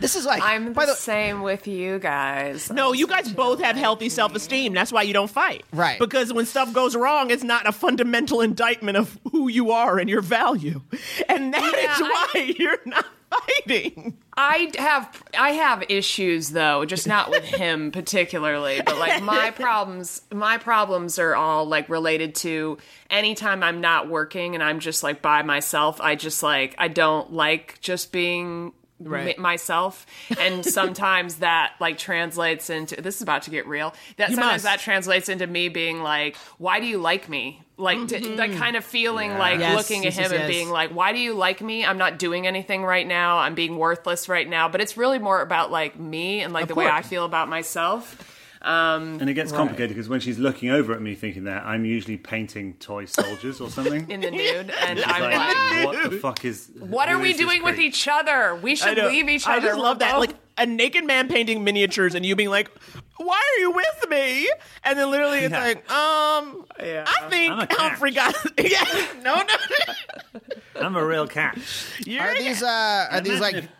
[0.00, 2.70] This is like, I'm by the the same with you guys.
[2.70, 4.72] No, you guys both have healthy self esteem.
[4.74, 5.64] That's why you don't fight.
[5.72, 5.98] Right.
[5.98, 10.08] Because when stuff goes wrong, it's not a fundamental indictment of who you are and
[10.10, 10.80] your value.
[11.28, 14.16] And that is Yeah, I- why you're not fighting.
[14.36, 20.22] I have I have issues though, just not with him particularly, but like my problems
[20.32, 22.78] my problems are all like related to
[23.10, 27.32] anytime I'm not working and I'm just like by myself, I just like I don't
[27.32, 29.34] like just being Right.
[29.36, 30.06] m- myself
[30.38, 34.62] and sometimes that like translates into this is about to get real that You sometimes
[34.62, 34.64] must.
[34.64, 38.76] that translates into me being like why do you like me like to, like kind
[38.76, 39.60] of feeling like Mm-hmm.
[39.62, 40.48] Yes, looking at yes, him yes, and yes.
[40.48, 43.76] being like why do you like me i'm not doing anything right now i'm being
[43.78, 46.86] worthless right now but it's really more about like me and like Of the way
[46.86, 48.33] i feel about myself
[48.64, 51.84] um And it gets complicated because when she's looking over at me thinking that, I'm
[51.84, 54.10] usually painting toy soldiers or something.
[54.14, 56.70] in the nude and She's i'm like, like what the fuck is.
[56.78, 59.56] what are we doing with each other we should leave each other.
[59.56, 60.18] I just love that.
[60.18, 62.70] Like a naked man painting miniatures and you being like,
[63.16, 64.48] why are you with me?
[64.84, 65.64] And then literally it's Yeah.
[65.64, 67.04] like, um, Yeah.
[67.06, 67.66] I think I'm.
[67.70, 68.34] Humphrey got.
[68.58, 68.84] yeah,
[69.22, 70.40] no, no.
[70.76, 71.58] I'm a real cat.
[72.06, 73.70] You're are these uh are these like Imagine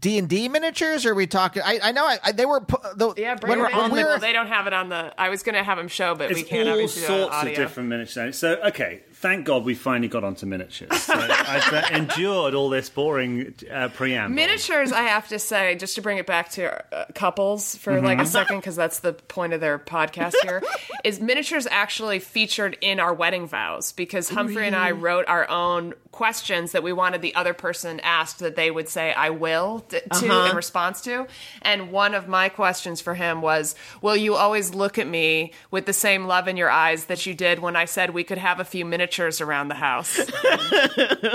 [0.00, 1.04] D and D miniatures?
[1.06, 1.62] Or are we talking?
[1.64, 3.82] I, I know I, I, they were pu- the, yeah, when, bring we're- it in.
[3.82, 5.12] when we well, they don't have it on the.
[5.20, 7.30] I was going to have him show, but we can't all obviously do it on
[7.32, 8.38] sorts of different miniatures.
[8.38, 10.88] So, okay, thank God we finally got onto miniatures.
[11.02, 14.34] So I've endured all this boring uh, preamble.
[14.34, 18.04] Miniatures, I have to say, just to bring it back to uh, couples for Mhm.
[18.04, 20.62] like a second, because that's the point of their podcast here,
[21.04, 25.94] is miniatures actually featured in our wedding vows because Humphrey and I wrote our own
[26.12, 30.02] questions that we wanted the other person asked that they would say "I will" to
[30.10, 30.48] Uh-huh.
[30.50, 31.26] in response to.
[31.62, 35.86] And one of my questions for him was, "Will you always look at me with
[35.86, 38.58] the same love in your eyes that you did when I said we could have
[38.60, 40.18] a few miniatures around the house?"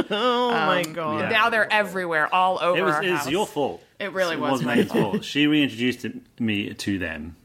[0.09, 1.31] oh my Um, god!
[1.31, 3.83] Now they're everywhere, all over It was, our it was your fault.
[3.99, 5.11] It really It was wasn't my fault.
[5.13, 5.23] fault.
[5.25, 6.05] She reintroduced
[6.39, 7.35] me to them.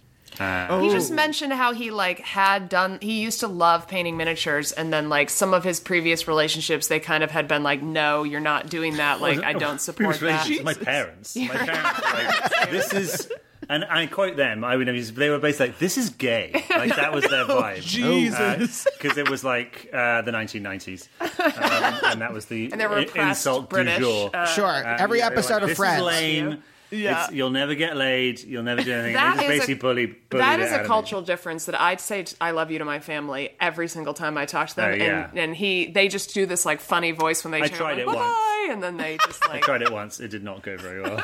[0.40, 2.98] Uh, He just mentioned how he like had done.
[3.02, 7.00] He used to love painting miniatures, and then like some of his previous relationships, they
[7.00, 9.20] kind of had been like, "No, you're not doing that.
[9.20, 11.34] Like, I don't support that." My parents.
[11.34, 12.02] My parents.
[12.04, 13.32] Like, this is.
[13.70, 14.64] And I quote them.
[14.64, 14.98] I would never.
[15.00, 17.82] They were basically like, "This is gay." Like that was their Oh, vibe.
[17.82, 18.86] Jesus.
[18.98, 22.96] because it was like uh, the 1990s, um, and that was the And they were
[22.98, 24.30] i- oppressed insult British, du jour.
[24.34, 24.66] uh, Sure.
[24.72, 26.00] Every yeah, they were episode like, of this Friends.
[26.00, 26.62] Is lame.
[26.90, 27.10] Yeah.
[27.10, 28.42] It's- you'll never get laid.
[28.42, 29.12] You'll never do anything.
[29.12, 30.06] That they just is a- bully.
[30.06, 32.78] bully that the is out a cultural difference that I'd say t- I love you
[32.78, 35.28] to my family every single time I talk to them, Oh, yeah.
[35.28, 37.90] and and he they just do this like funny voice when they I turn, tried
[37.98, 38.38] like, it once.
[38.70, 40.18] And then they just I like tried it once.
[40.20, 41.22] It did not go very well.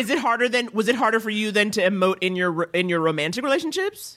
[0.00, 0.70] Is it harder than?
[0.72, 4.16] Was it harder for you than to emote in your in your romantic relationships?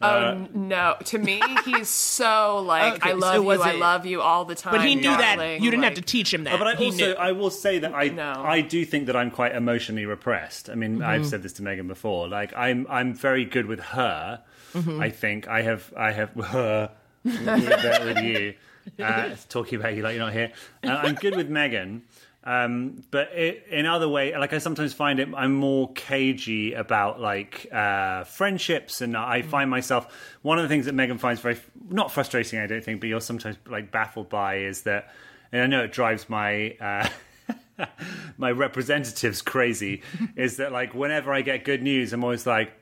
[0.00, 0.94] Oh Uh, n- no!
[1.06, 4.20] To me, he's so like Okay, I so love you, was I it- love you
[4.22, 4.72] all the time.
[4.74, 6.54] But he knew that you didn't have to teach him that.
[6.54, 7.12] Oh, but I He also knew.
[7.14, 8.04] I will say that I
[8.56, 10.70] I do think that I'm quite emotionally repressed.
[10.70, 11.30] I mean, I've Mhm.
[11.30, 12.28] said this to Megan before.
[12.28, 14.40] Like I'm I'm very good with her.
[14.74, 15.02] Mhm.
[15.02, 16.90] I think I have I have her
[17.24, 18.54] with, with you
[19.04, 20.52] uh, talking about you like you're not here.
[20.84, 22.02] Uh, I'm good with Megan.
[22.48, 27.20] Um, but it, in other way, like I sometimes find it, I'm more cagey about
[27.20, 31.58] like uh, friendships, and I find myself one of the things that Megan finds very
[31.90, 35.12] not frustrating, I don't think, but you're sometimes like baffled by is that,
[35.52, 36.70] and I know it drives my.
[36.80, 37.08] Uh,
[38.38, 40.02] my representatives crazy
[40.36, 42.72] is that like whenever I get good news, I'm always like,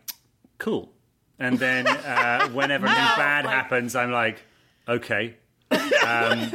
[0.59, 0.93] cool,
[1.41, 4.43] and then uh, whenever anything bad happens, I'm like,
[4.89, 5.35] okay.
[6.07, 6.53] Um,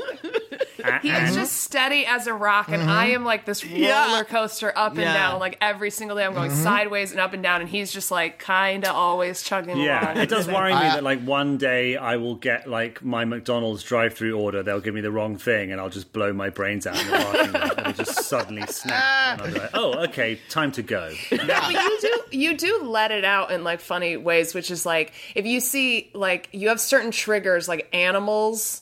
[1.01, 4.23] He is just steady as a rock, and I am like this roller Yeah.
[4.23, 5.13] coaster up and Yeah.
[5.13, 5.39] down.
[5.39, 6.63] Like every single day, I'm going Mhm.
[6.63, 10.17] sideways and up and down, and he's just like kind of always chugging Yeah, along.
[10.23, 13.83] it does worry me Uh, that like one day I will get like my McDonald's
[13.83, 14.63] drive-through order.
[14.63, 17.17] They'll give me the wrong thing, and I'll just blow my brains out in the
[17.17, 17.79] parking lot.
[17.79, 21.97] It'll just suddenly snap, and I'll be like, "Oh, okay, time to go." but you
[22.01, 25.59] do you do let it out in like funny ways, which is like if you
[25.59, 28.81] see like you have certain triggers like animals.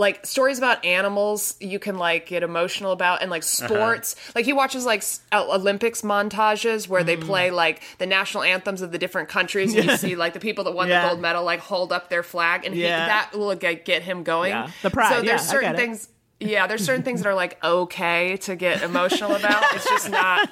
[0.00, 3.68] Like stories about animals, you can like get emotional about, and like uh-huh.
[3.68, 4.16] sports.
[4.34, 7.22] Like he watches like Olympics montages where they mm.
[7.22, 10.64] play like the national anthems of the different countries, and you see like the people
[10.64, 11.02] that won Yeah.
[11.02, 14.22] the gold medal like hold up their flag, and he, that will get, get him
[14.22, 14.50] going.
[14.50, 14.70] Yeah.
[14.82, 16.08] The pride, So yeah, there's certain things.
[16.40, 19.62] Yeah, there's certain things that are like okay to get emotional about.
[19.74, 20.48] It's just not.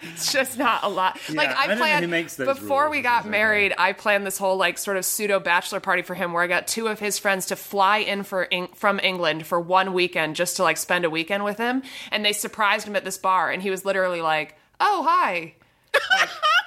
[0.00, 1.18] It's just not a lot.
[1.28, 3.74] like I I, planned who makes those before rules, we got married.
[3.76, 6.66] I planned this whole like sort of pseudo bachelor party for him, where I got
[6.68, 10.56] two of his friends to fly in for Eng- from England for one weekend just
[10.56, 13.60] to like spend a weekend with him, and they surprised him at this bar, and
[13.60, 15.54] he was literally like, "Oh hi."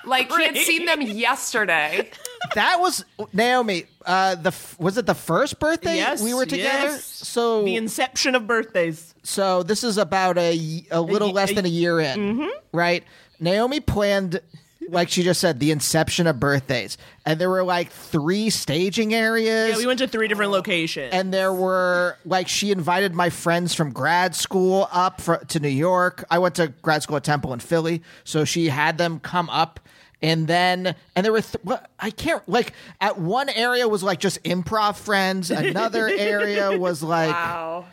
[0.04, 2.10] Like, like he had seen them yesterday.
[2.56, 3.86] That was Naomi.
[4.06, 6.88] Uh, the f- was it the first birthday Yes, we were together?
[6.90, 7.04] yes.
[7.06, 9.14] So the inception of birthdays.
[9.24, 12.50] So this is about a a little ye- less a- than a year in, Mhm.
[12.74, 13.04] right?
[13.40, 14.42] Naomi planned,
[14.90, 19.72] like she just said, the inception of birthdays, and there were like three staging areas.
[19.72, 21.14] Yeah, we went to three different locations.
[21.14, 25.70] and there were like she invited my friends from grad school up for, to New
[25.70, 26.26] York.
[26.32, 29.80] I went to grad school at Temple in Philly, so she had them come up.
[30.22, 34.20] And then, and there were, th- what, I can't, like, at one area was like
[34.20, 35.50] just improv friends.
[35.50, 37.86] Another area was like, Wow.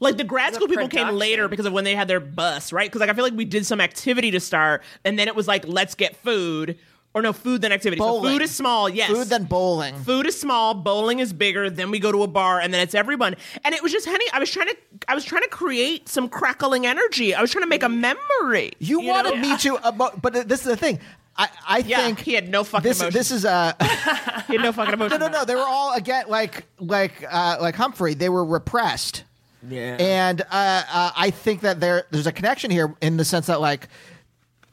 [0.00, 2.20] Like the grad It's a school people came later because of when they had their
[2.20, 2.90] bus, right?
[2.90, 5.48] Because like I feel like we did some activity to start, and then it was
[5.48, 6.78] like let's get food,
[7.14, 8.00] or no food then activity.
[8.00, 9.08] So food is small, yes.
[9.08, 9.94] food, then bowling.
[10.00, 11.70] Food is small, bowling is bigger.
[11.70, 13.36] Then we go to a bar, and then it's everyone.
[13.64, 16.28] And it was just, honey, I was trying to, I was trying to create some
[16.28, 17.34] crackling energy.
[17.34, 18.72] I was trying to make a memory.
[18.80, 19.40] You, wanted know?
[19.50, 20.98] me to, emo- but this is the thing.
[21.36, 23.00] I, I Yeah, think he had no fucking this.
[23.00, 23.18] emotion.
[23.18, 23.74] This is a
[24.46, 25.18] He had no fucking emotion.
[25.20, 25.44] no, no, no.
[25.44, 28.14] They were all again like like uh, like Humphrey.
[28.14, 29.24] They were repressed.
[29.68, 29.96] Yeah.
[29.98, 33.60] And uh, uh, I think that there there's a connection here in the sense that
[33.60, 33.88] like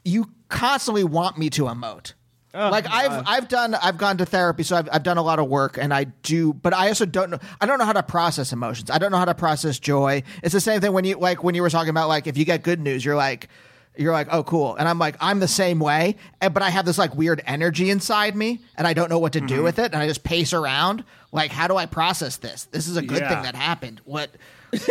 [0.04, 2.12] you constantly want me to emote.
[2.54, 5.38] Oh, like I've I've done I've gone to therapy, so I've I've done a lot
[5.38, 8.02] of work, and I do, but I also don't know I don't know how to
[8.02, 8.90] process emotions.
[8.90, 10.22] I don't know how to process joy.
[10.42, 12.44] It's the same thing when you like when you were talking about like if you
[12.44, 13.48] get good news, you're like,
[13.96, 14.76] you're like, oh, cool.
[14.76, 17.88] And I'm like, I'm the same way, and, but I have this like weird energy
[17.88, 19.64] inside me, and I don't know what to do Mhm.
[19.64, 21.04] with it, and I just pace around.
[21.32, 22.64] Like, how do I process this?
[22.64, 23.28] This is a good Yeah.
[23.34, 24.02] thing that happened.
[24.04, 24.30] What?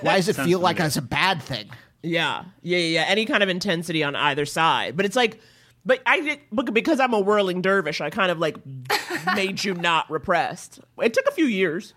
[0.00, 0.86] Why does it Sounds feel like familiar.
[0.88, 1.70] it's a bad thing?
[2.02, 3.04] Yeah, yeah, yeah, yeah.
[3.08, 5.40] Any kind of intensity on either side, but it's like,
[5.84, 6.40] but I did
[6.72, 8.00] because I'm a whirling dervish.
[8.00, 8.56] I kind of like
[9.34, 10.80] made you not repressed.
[11.00, 11.94] It took a few years,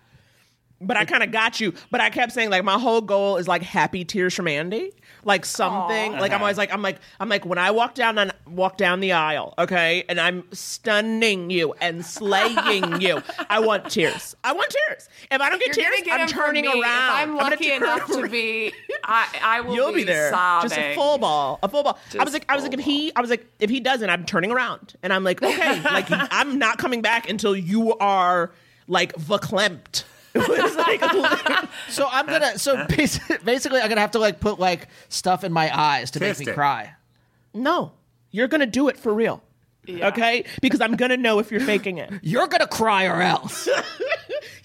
[0.80, 1.72] but I kind of got you.
[1.90, 4.92] But I kept saying like my whole goal is like happy tears from Andy,
[5.26, 6.12] like something.
[6.12, 9.00] Like I'm always like I'm like I'm like when I walk down and walk down
[9.00, 13.20] the aisle, okay, and I'm stunning you and slaying you.
[13.50, 14.36] I want tears.
[14.44, 15.08] I want tears.
[15.30, 16.78] If I don't get You're tears, get I'm turning around.
[16.78, 18.72] If I'm lucky turn enough to be,
[19.04, 20.30] I, I will You'll be, there.
[20.30, 20.70] sobbing.
[20.70, 21.58] Just a full ball.
[21.62, 21.98] A full ball.
[22.18, 24.24] I was like, I was like, if he, I was like, if he doesn't, I'm
[24.24, 28.52] turning around, and I'm like, okay, like I'm not coming back until you are
[28.86, 30.04] like verklempt.
[30.48, 32.58] It was like, So I'm gonna.
[32.58, 36.20] So basi- basically, I'm gonna have to like put like stuff in my eyes to
[36.20, 36.54] make me it.
[36.54, 36.94] cry.
[37.54, 37.92] no,
[38.30, 39.42] you're gonna do it for real.
[39.88, 42.12] Okay, because I'm gonna know if you're faking it.
[42.22, 43.68] You're gonna cry or else.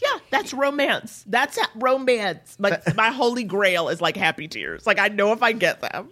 [0.01, 1.23] yeah, that's romance.
[1.27, 2.55] That's ha- romance.
[2.59, 4.87] Like my holy grail is like happy tears.
[4.87, 6.09] Like I know if I get them,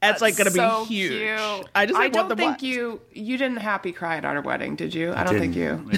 [0.00, 1.12] that's, like gonna so be huge.
[1.12, 1.68] Cute.
[1.76, 2.62] I just I like, don't want the think what?
[2.62, 5.12] you you didn't happy cry at our wedding, did you?
[5.14, 5.88] I don't think you.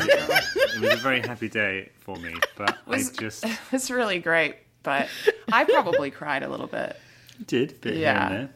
[0.75, 0.85] Didn't.
[0.85, 4.57] It was, a very happy day for me, but I Was- just It's really great,
[4.83, 5.09] but
[5.53, 6.97] I probably cried a little bit.
[7.47, 8.29] did a bit Yeah.
[8.29, 8.55] here and there.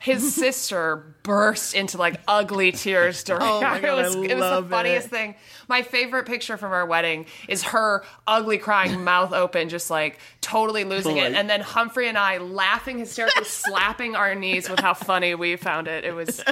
[0.00, 4.64] His sister burst into like ugly tears during Oh my it was I it was
[4.64, 5.10] the funniest it.
[5.10, 5.34] thing.
[5.68, 10.84] My favorite picture from our wedding is her ugly crying, mouth open, just like totally
[10.84, 11.34] losing it.
[11.34, 15.88] And then Humphrey and I laughing hysterically, slapping our knees with how funny we found
[15.88, 16.04] it.
[16.06, 16.42] It was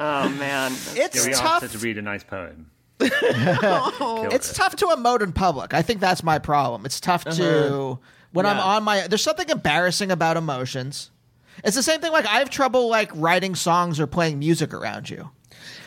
[0.00, 0.72] Oh man.
[0.72, 1.62] It's yeah, we tough.
[1.62, 2.70] asked her to read a nice poem.
[3.00, 5.74] it's tough to emote in public.
[5.74, 6.84] I think that's my problem.
[6.86, 7.30] It's tough to
[7.66, 7.96] Uh-huh.
[8.32, 8.62] when I'm Yeah.
[8.62, 9.06] on my.
[9.06, 11.10] There's something embarrassing about emotions.
[11.64, 12.12] It's the same thing.
[12.12, 15.30] Like I have trouble like writing songs or playing music around you.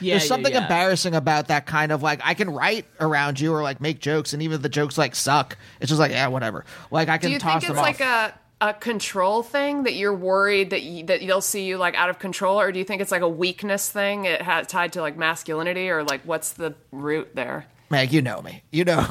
[0.01, 0.63] Yeah, There's yeah, something yeah.
[0.63, 4.33] embarrassing about that kind of like I can write around you or like make jokes,
[4.33, 6.65] and even if the jokes like suck, it's just like yeah, whatever.
[6.89, 8.31] Like I can Do you toss think them it's like off.
[8.31, 12.09] a a control thing that you're worried that you, that they'll see you like out
[12.09, 14.25] of control, or do you think it's like a weakness thing?
[14.25, 17.65] It has tied to like masculinity, or like what's the root there?
[17.89, 18.63] Meg, you know me.
[18.71, 19.05] You know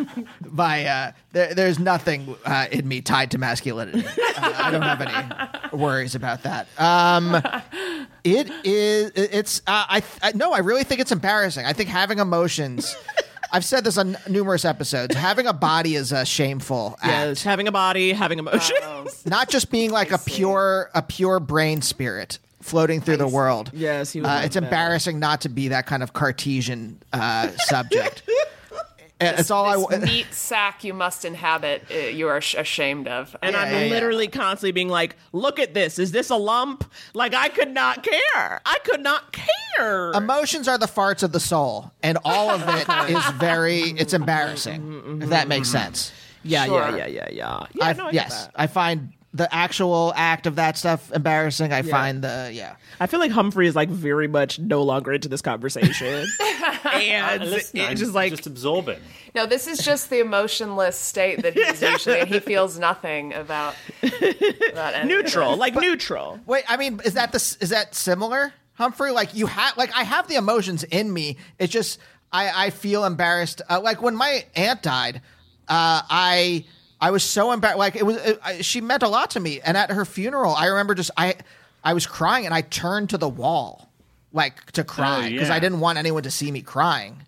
[0.50, 0.84] my.
[0.84, 4.04] Uh, there, there's nothing uh, in me tied to masculinity.
[4.06, 6.66] Uh, I don't have any worries about that.
[6.76, 7.40] Um,
[8.24, 9.12] it is.
[9.14, 9.60] It's.
[9.60, 10.32] Uh, I, I.
[10.32, 11.64] No, I really think it's embarrassing.
[11.64, 12.94] I think having emotions.
[13.52, 15.14] I've said this on numerous episodes.
[15.14, 17.06] Having a body is a shameful act.
[17.06, 19.24] Yes, having a body, having emotions.
[19.26, 23.70] Not just being like a pure, a pure brain spirit floating through the world.
[23.72, 24.64] Yes, he Uh, like it's that.
[24.64, 28.22] embarrassing not to be that kind of Cartesian uh, subject.
[29.18, 29.76] Uh, it's all I.
[29.76, 31.84] This wa- meat sack you must inhabit.
[31.90, 33.90] Uh, you are sh- ashamed of, And Yeah, I'm yeah, yeah.
[33.90, 35.98] literally constantly being like, look at this.
[35.98, 36.84] Is this a lump?
[37.14, 38.60] Like, I could not care.
[38.66, 40.10] I could not care.
[40.12, 42.86] Emotions are the farts of the soul, and all of it
[43.16, 43.80] is very.
[43.80, 45.20] It's embarrassing.
[45.22, 46.12] If that makes sense.
[46.42, 46.90] yeah, Sure.
[46.90, 47.66] yeah, yeah, yeah, yeah.
[47.72, 48.52] Yeah, I, no, I yes, that.
[48.54, 51.72] I find the actual act of that stuff embarrassing.
[51.72, 51.90] I Yeah.
[51.90, 52.76] find the yeah.
[52.98, 56.26] I feel like Humphrey is like very much no longer into this conversation.
[56.84, 58.98] and Listen, I'm it's just like, just absorbing.
[59.34, 62.20] No, this is just the emotionless state that he's usually.
[62.20, 63.74] and he feels nothing about
[64.72, 65.58] about neutral, it.
[65.58, 66.40] like neutral.
[66.46, 69.10] Wait, I mean, is that the is that similar, Humphrey?
[69.10, 71.36] Like you have, like I have the emotions in me.
[71.58, 71.98] It's just
[72.32, 73.62] I I feel embarrassed.
[73.68, 75.16] Uh, like when my aunt died,
[75.68, 76.64] uh, I
[77.00, 77.78] I was so embarrassed.
[77.78, 79.60] Like it was, it, I, she meant a lot to me.
[79.60, 81.36] And at her funeral, I remember just I
[81.84, 83.90] I was crying and I turned to the wall,
[84.32, 85.54] like to oh, cry because yeah.
[85.54, 87.22] I didn't want anyone to see me crying.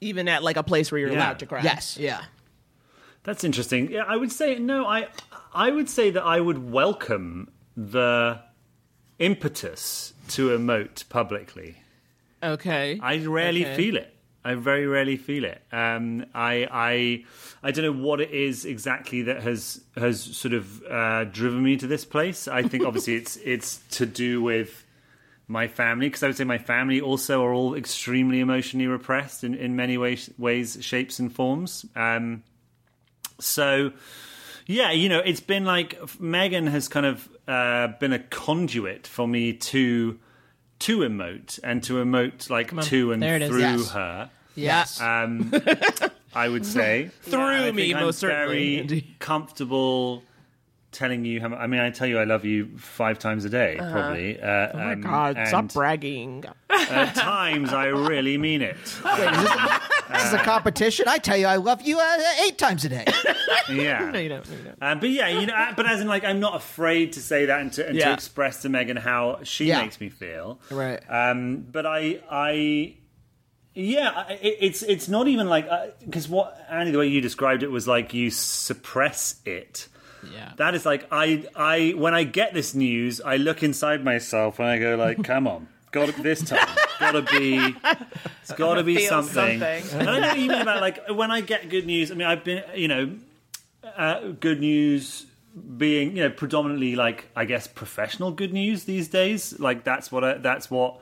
[0.00, 1.18] Even at like a place where you're Yeah.
[1.18, 1.62] allowed to cry.
[1.62, 1.96] Yes.
[1.98, 2.22] Yeah.
[3.24, 3.90] That's interesting.
[3.90, 4.86] Yeah, I would say no.
[4.86, 5.08] I
[5.52, 8.40] I would say that I would welcome the
[9.18, 11.82] impetus to emote publicly.
[12.42, 13.00] Okay.
[13.02, 13.76] I rarely Okay.
[13.76, 14.15] feel it.
[14.46, 15.60] I very rarely feel it.
[15.72, 17.24] Um, I I
[17.62, 21.76] I don't know what it is exactly that has has sort of uh, driven me
[21.78, 22.46] to this place.
[22.46, 24.84] I think obviously it's it's to do with
[25.48, 29.54] my family because I would say my family also are all extremely emotionally repressed in,
[29.54, 31.86] in many ways, ways, shapes, and forms.
[31.94, 32.42] Um,
[33.38, 33.92] so,
[34.66, 39.28] yeah, you know, it's been like Megan has kind of uh, been a conduit for
[39.28, 40.18] me to
[40.80, 43.48] to emote and to emote like to and There it is.
[43.50, 43.90] through Yes.
[43.90, 44.30] her.
[44.54, 45.00] Yes.
[45.00, 45.52] Um,
[46.34, 48.82] I would say Through I me, think I'm most certainly.
[48.82, 50.22] Very comfortable
[50.92, 51.48] telling you how.
[51.48, 54.40] mu- I mean, I tell you I love you five times a day, probably.
[54.40, 55.38] Uh, oh my um, God.
[55.46, 56.44] Stop bragging.
[56.70, 58.76] At times, I really mean it.
[59.04, 59.80] Wait, is this,
[60.10, 61.06] This is a competition.
[61.08, 63.04] I tell you, I love you uh, eight times a day.
[63.70, 64.10] yeah.
[64.10, 64.48] No, you don't.
[64.48, 64.78] No, you don't.
[64.80, 67.46] Uh, but yeah, you know, uh, but as in, like, I'm not afraid to say
[67.46, 69.82] that and to, and to express to Megan how she Yeah.
[69.82, 70.60] makes me feel.
[70.70, 71.00] Right.
[71.08, 72.96] Um, but I, I,
[73.74, 75.68] yeah, it, it's it's not even like
[76.00, 79.88] because what Andy, the way you described it was like you suppress it.
[80.32, 80.52] Yeah.
[80.56, 84.68] That is like I, I when I get this news, I look inside myself and
[84.68, 85.68] I go like, come on.
[85.92, 86.68] Got to, this time,
[87.00, 87.56] gotta be,
[88.42, 89.60] it's gotta be something.
[89.60, 90.00] something.
[90.00, 92.10] And I know what you mean about like when I get good news.
[92.10, 93.16] I mean, I've been, you know,
[93.96, 95.26] uh, good news
[95.78, 99.58] being you know predominantly like I guess professional good news these days.
[99.58, 101.00] Like that's what I, that's what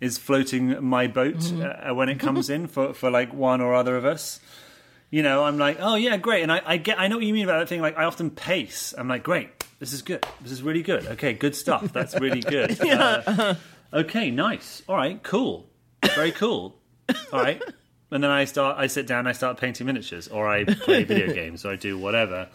[0.00, 3.96] is floating my boat uh, when it comes in for for like one or other
[3.96, 4.40] of us.
[5.14, 7.32] You know, I'm like, oh yeah, great, and I, I get, I know what you
[7.32, 7.80] mean about that thing.
[7.80, 8.92] Like, I often pace.
[8.98, 11.06] I'm like, great, this is good, this is really good.
[11.06, 11.92] Okay, good stuff.
[11.92, 12.76] That's really good.
[12.82, 13.54] Uh,
[13.92, 14.82] okay, nice.
[14.88, 15.70] All right, cool,
[16.16, 16.74] very cool.
[17.32, 17.62] All right,
[18.10, 21.32] and then I start, I sit down, I start painting miniatures, or I play video
[21.32, 22.48] games, or I do whatever.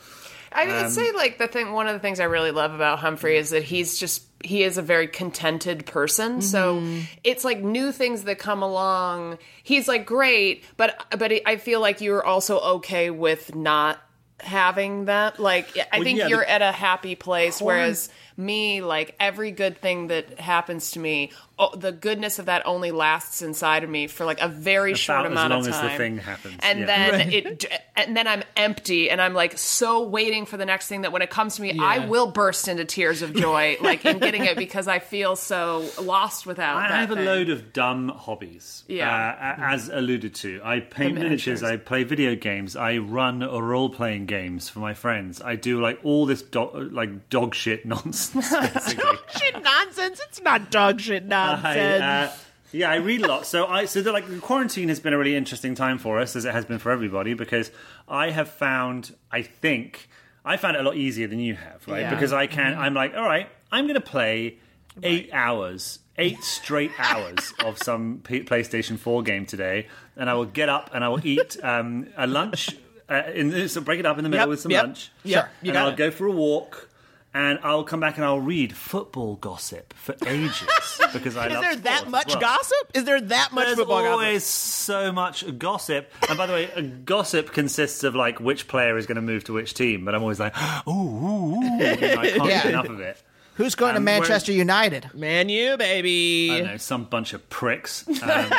[0.51, 2.99] I would Um, say like the thing one of the things I really love about
[2.99, 6.41] Humphrey is that he's just he is a very contented person.
[6.41, 7.01] So mm-hmm.
[7.23, 9.37] it's like new things that come along.
[9.63, 13.99] He's like great, but but I feel like you're also okay with not
[14.39, 15.39] having that.
[15.39, 19.51] Like I Well, think yeah, you're the- at a happy place whereas me like every
[19.51, 23.89] good thing that happens to me oh, the goodness of that only lasts inside of
[23.89, 26.17] me for like a very short About as amount long of as time the thing
[26.17, 26.85] happens, and yeah.
[26.85, 27.65] then it
[27.95, 31.21] and then I'm empty and I'm like so waiting for the next thing that when
[31.21, 34.57] it comes to me I will burst into tears of joy like in getting it
[34.57, 38.83] because I feel so lost without I that have a load of dumb hobbies.
[38.87, 39.09] Yeah.
[39.09, 41.61] Uh, a- as alluded to, I paint miniatures.
[41.61, 41.63] miniatures.
[41.63, 42.75] I play video games.
[42.75, 45.41] I run role playing games for my friends.
[45.41, 48.49] I do like all this do- like dog shit nonsense.
[48.51, 49.17] Basically.
[49.37, 50.21] Shit nonsense.
[50.27, 51.48] It's not dog shit nonsense.
[51.63, 51.79] I,
[52.25, 52.31] uh,
[52.71, 53.45] yeah, I read a lot.
[53.45, 56.35] So I so the, like the quarantine has been a really interesting time for us,
[56.35, 57.71] as it has been for everybody, because
[58.07, 60.09] I have found, I think,
[60.45, 62.01] I found it a lot easier than you have, right?
[62.01, 62.09] Yeah.
[62.13, 64.57] Because I can, I'm like, all right, I'm going to play
[65.03, 70.45] eight hours, eight straight hours of some P- PlayStation 4 game today, and I will
[70.45, 72.69] get up and I will eat um, a lunch.
[73.09, 75.11] Uh, in so break it up in the middle Yep, with some yep, lunch.
[75.23, 75.97] Yeah, you and I'll it.
[75.97, 76.88] go for a walk.
[77.31, 80.63] And I'll come back and I'll read football gossip for ages
[81.13, 82.39] because I Is love there that much well.
[82.39, 82.91] gossip?
[82.95, 86.11] Is there that much There's football always so much gossip.
[86.27, 89.43] And by the way, a gossip consists of like which player is going to move
[89.43, 90.05] to which team.
[90.05, 90.55] But I'm always like,
[90.87, 91.61] ooh, ooh, ooh.
[91.83, 92.01] I can't
[92.45, 92.63] Yeah.
[92.63, 93.21] get enough of it.
[93.55, 95.03] Who's going to Um, Manchester United?
[95.03, 95.19] gossip?
[95.19, 96.49] Man, you baby.
[96.51, 98.07] I don't know, some bunch of pricks.
[98.07, 98.49] Um,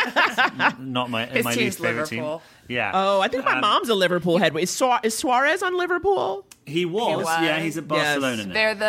[0.93, 2.39] not my His my team's least favorite Liverpool.
[2.39, 2.77] team.
[2.77, 2.93] Yeah.
[2.95, 4.55] Oh, I think my Um, mom's a Liverpool head.
[4.57, 6.47] Is, Suar- is Suarez on Liverpool?
[6.67, 7.25] He was.
[7.25, 7.43] was.
[7.43, 8.53] Yeah, he's at Barcelona now.
[8.55, 8.85] they're the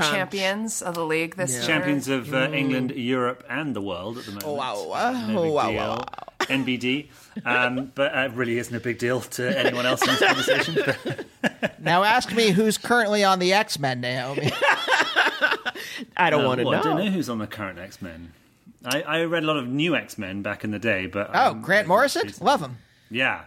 [0.00, 4.18] Uh, champions of the league this year Champions of uh, England, Europe, and the world
[4.18, 4.46] at the moment.
[4.48, 5.12] Oh, wow, wow.
[5.12, 5.78] No big Oh, wow, deal.
[5.78, 6.04] wow,
[6.40, 7.08] NBD.
[7.44, 10.94] Um, but uh, really isn't a big deal to anyone else in this conversation.
[11.78, 14.50] Now ask me who's currently on the X Men, Naomi.
[16.16, 16.78] I don't Uh, want to well, know.
[16.80, 18.32] I don't know who's on the current X Men.
[18.84, 21.50] I, I read a lot of new X Men back in the day, but Oh,
[21.52, 22.30] um, Grant Morrison?
[22.40, 22.78] Love him.
[23.10, 23.42] Yeah,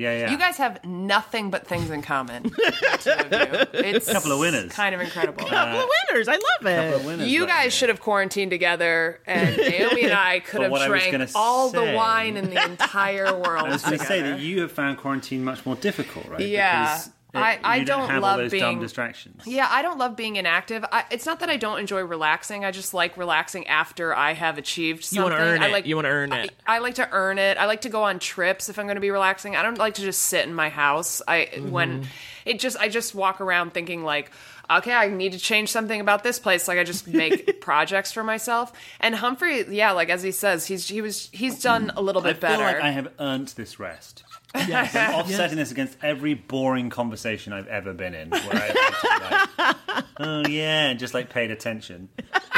[0.00, 0.30] yeah, yeah.
[0.30, 2.42] You guys have nothing but things in common.
[2.56, 3.80] the two of you.
[3.84, 4.72] It's Couple of winners.
[4.72, 5.44] Kind of incredible.
[5.44, 6.28] A couple of winners.
[6.28, 7.06] I love Couple of it.
[7.06, 10.70] winners You right guys should have quarantined together, and Naomi and I could But have
[10.72, 13.66] what I was drank gonna all the say- wine in the entire world.
[13.68, 14.36] I was going to say together.
[14.36, 16.40] that you have found quarantine much more difficult, right?
[16.40, 16.82] Yeah.
[16.84, 19.42] Because it- I- I don't, don't love all those dumb being- distractions.
[19.46, 20.84] Yeah, I don't love being inactive.
[20.90, 22.64] I, it's not that I don't enjoy relaxing.
[22.64, 25.22] I just like relaxing after I have achieved You something.
[25.32, 25.72] wanna earn I it.
[25.72, 26.52] like You wanna earn it.
[26.66, 27.58] I, I like to earn it.
[27.58, 29.56] I like to go on trips if I'm going to be relaxing.
[29.56, 31.22] I don't like to just sit in my house.
[31.28, 31.70] I Mm-hmm.
[31.70, 32.06] when
[32.44, 34.30] it just I just walk around thinking like.
[34.72, 36.68] Okay, I need to change something about this place.
[36.68, 38.72] Like I just make projects for myself.
[39.00, 42.26] And Humphrey, yeah, like as he says, he's he was he's done a little I
[42.34, 42.62] bit feel better.
[42.62, 44.22] like I have earned this rest.
[44.54, 49.76] I'm offsetting this against every boring conversation I've ever been in, where to like,
[50.20, 52.08] oh yeah, and just like paid attention.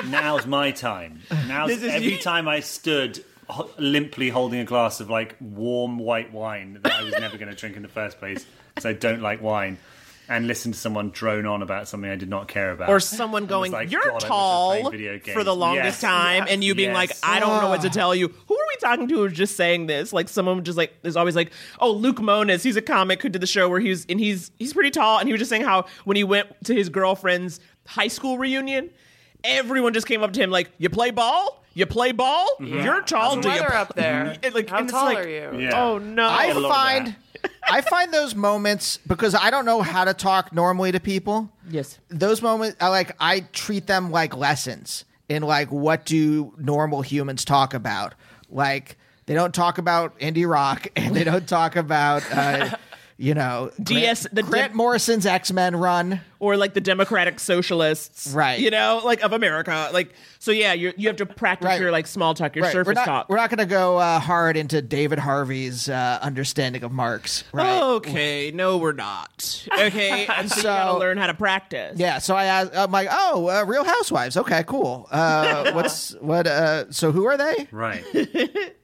[0.06, 1.20] Now's my time.
[1.46, 3.24] Now's every you- time I stood
[3.78, 7.56] limply holding a glass of like warm white wine that I was never going to
[7.56, 9.78] drink in the first place because I don't like wine.
[10.28, 13.46] And listen to someone drone on about something I did not care about, Or someone
[13.46, 16.00] going, like, "You're "God, I wish I was tall" for the longest Yes.
[16.00, 17.92] time, and you being like, "I don't know what to ah.
[17.92, 19.14] tell you." Who are we talking to?
[19.14, 20.12] Who's just saying this?
[20.12, 21.50] Like someone just like is always like,
[21.80, 24.72] "Oh, Luke Moniz, he's a comic who did the show where he's and he's he's
[24.72, 28.08] pretty tall, and he was just saying how when he went to his girlfriend's high
[28.08, 28.90] school reunion,
[29.44, 32.46] everyone just came up to him like, "You play ball." You play ball?
[32.60, 33.36] You're tall.
[33.36, 34.36] How's the Do you weather play-" up there?
[34.42, 35.58] It, like, How tall like, are you?
[35.58, 35.82] Yeah.
[35.82, 36.26] Oh no!
[36.28, 37.16] I a lot of find
[37.68, 41.50] I find those moments because I don't know how to talk normally to people.
[41.70, 41.98] yes.
[42.10, 47.44] Those moments, I like I treat them like lessons in like what do normal humans
[47.44, 48.14] talk about.
[48.50, 52.76] Like They don't talk about indie rock, and they don't talk about, uh,
[53.18, 56.20] you know, DS Grant, the Grant Dem- Morrison's X Men run.
[56.40, 58.58] or like the Democratic Socialists, Right.
[58.58, 60.50] You know, like of America, like so.
[60.50, 61.80] Yeah, you you have to practice Right.
[61.80, 62.72] your like small talk, your Right.
[62.72, 63.28] surface we're not, talk.
[63.28, 67.44] We're not going to go uh, hard into David Harvey's uh, understanding of Marx.
[67.52, 67.80] Right.
[67.82, 69.68] Okay, no, we're not.
[69.72, 71.98] Okay, and so, you gotta learn how to practice.
[71.98, 74.36] Yeah, so I asked, I'm like, oh, uh, Real Housewives.
[74.36, 75.06] Okay, cool.
[75.10, 76.46] Uh, what's what?
[76.46, 77.68] Uh, so who are they?
[77.70, 78.04] Right.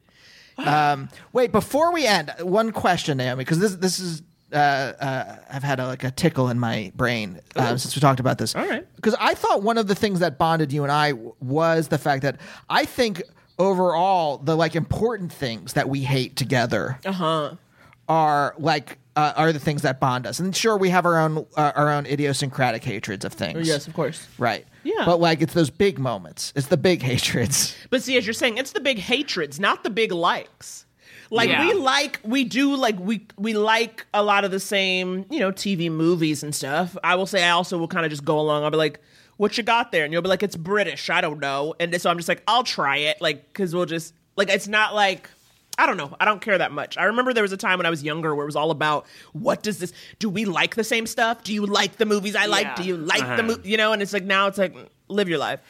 [0.59, 4.23] Um, wait, before we end, one question, Naomi, because this this is
[4.53, 8.19] uh, uh, I've had a, like a tickle in my brain uh, since we talked
[8.21, 8.55] about this.
[8.57, 8.87] All right.
[8.97, 11.99] because I thought one of the things that bonded you and I w- was the
[11.99, 13.23] fact that I think
[13.59, 17.53] overall the like important things that we hate together Uh huh.
[18.09, 18.99] Are like.
[19.17, 21.91] Uh, are the things that bond us, and sure, we have our own uh, our
[21.91, 23.67] own idiosyncratic hatreds of things.
[23.67, 24.25] Yes, of course.
[24.39, 24.65] right.
[24.85, 25.03] Yeah.
[25.05, 26.53] but like it's those big moments.
[26.55, 27.75] It's the big hatreds.
[27.91, 30.87] But see, as you're saying, it's the big hatreds, not the big likes.
[31.33, 31.67] Like Yeah.
[31.67, 35.51] we like, we do like we we like a lot of the same, you know,
[35.51, 36.97] TV movies and stuff.
[37.03, 38.63] I will say, I also will kind of just go along.
[38.63, 39.01] I'll be like,
[39.37, 42.09] "What you got there?" And you'll be like, "It's British." I don't know, and so
[42.09, 45.29] I'm just like, "I'll try it," like because we'll just like it's not like.
[45.79, 46.17] I don't know.
[46.19, 46.99] I don't care that much.
[46.99, 49.07] I remember there was a time when I was younger where it was all about
[49.33, 51.45] what does this do we like the same stuff?
[51.45, 52.65] Do you like the movies I like?
[52.67, 52.75] Yeah.
[52.75, 53.43] Do you like the Uh-huh.
[53.43, 53.71] movie?
[53.71, 54.75] You know, and it's like now it's like
[55.09, 55.61] live your life.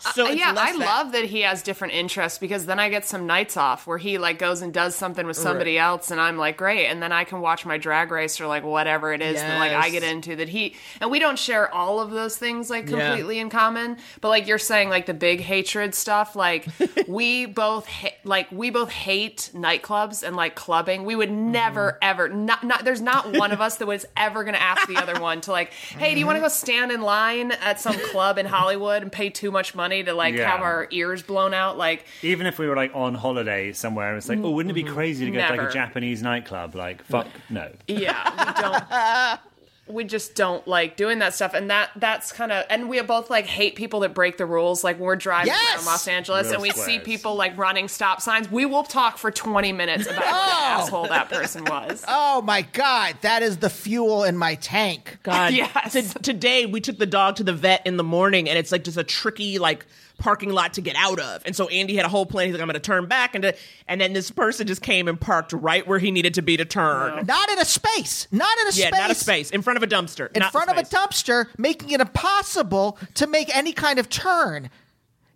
[0.00, 0.78] So uh, it's yeah, I that.
[0.78, 4.18] love that he has different interests because then I get some nights off where he
[4.18, 7.24] like goes and does something with somebody else, and I'm like, great, and then I
[7.24, 10.36] can watch my drag race or like whatever it is that like I get into
[10.36, 13.08] that he and we don't share all of those things like Yeah.
[13.08, 16.66] completely in common, but like you're saying like the big hatred stuff, like
[17.08, 21.04] we both ha- like we both hate nightclubs and like clubbing.
[21.04, 21.98] We would never mm-hmm.
[22.02, 25.20] ever not not there's not one of us that was ever gonna ask the other
[25.20, 26.46] one to like, hey, do you want to mm-hmm.
[26.46, 30.12] go stand in line at some club in Hollywood and pay too much money to
[30.14, 30.50] like Yeah.
[30.50, 31.76] have our ears blown out?
[31.78, 34.74] Like, Even if we were like on holiday somewhere, and it's like, oh, wouldn't it
[34.74, 35.56] be crazy to go to like Mm-hmm.
[35.58, 35.68] Never.
[35.68, 36.74] a Japanese nightclub?
[36.74, 37.70] Like, fuck no.
[37.88, 39.40] yeah, we don't.
[39.88, 43.30] We just don't like doing that stuff, and that that's kind of, and we both
[43.30, 44.84] like hate people that break the rules.
[44.84, 45.76] Like when we're driving Yes!
[45.78, 49.18] around Los Angeles Real and we see people like running stop signs, we will talk
[49.18, 50.60] for twenty minutes about what an oh!
[50.82, 52.04] asshole that person was.
[52.14, 55.18] Oh my god, that is the fuel in my tank.
[55.24, 55.92] God, Yes.
[55.92, 58.84] to- today we took the dog to the vet in the morning, and it's like
[58.84, 59.84] just a tricky like
[60.22, 61.42] parking lot to get out of.
[61.44, 62.46] And so Andy had a whole plan.
[62.46, 63.54] He's like, I'm going to turn back, and to,
[63.88, 66.64] and then this person just came and parked right where he needed to be to
[66.64, 67.26] turn.
[67.26, 68.28] Not in a space.
[68.30, 69.00] Not in a Yeah, space.
[69.00, 70.30] not a space in front of a dumpster.
[70.34, 74.70] In not front of a dumpster, making it impossible to make any kind of turn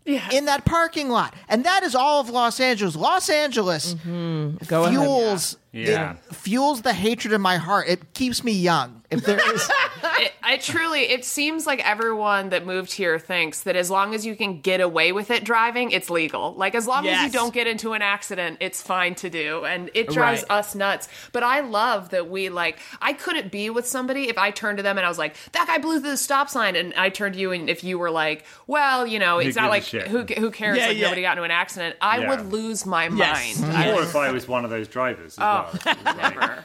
[0.06, 1.34] in that parking lot.
[1.48, 2.94] And that is all of Los Angeles.
[2.94, 4.64] Los Angeles Mm-hmm.
[4.68, 4.94] Go ahead.
[5.00, 6.16] fuels Yeah.
[6.30, 7.88] it fuels the hatred in my heart.
[7.88, 9.02] It keeps me young.
[9.08, 9.70] If there is
[10.18, 14.26] it, I truly, it seems like everyone that moved here thinks that as long as
[14.26, 16.54] you can get away with it driving, it's legal.
[16.54, 19.90] Like as long as you don't get into an accident, it's fine to do, and
[19.94, 20.58] it drives Right.
[20.58, 21.08] us nuts.
[21.30, 22.80] But I love that we like.
[23.00, 25.68] I couldn't be with somebody if I turned to them and I was like, "That
[25.68, 28.10] guy blew through the stop sign," and I turned to you, and if you were
[28.10, 30.78] like, "Well, you know, Who it's not like who who cares?
[30.78, 31.02] Yeah, like yeah.
[31.04, 32.28] nobody got into an accident." I Yeah.
[32.30, 33.60] would lose my Yes.
[33.60, 33.72] mind.
[33.76, 35.65] I Or if I was one of those drivers as Oh, well.
[35.74, 36.64] It never.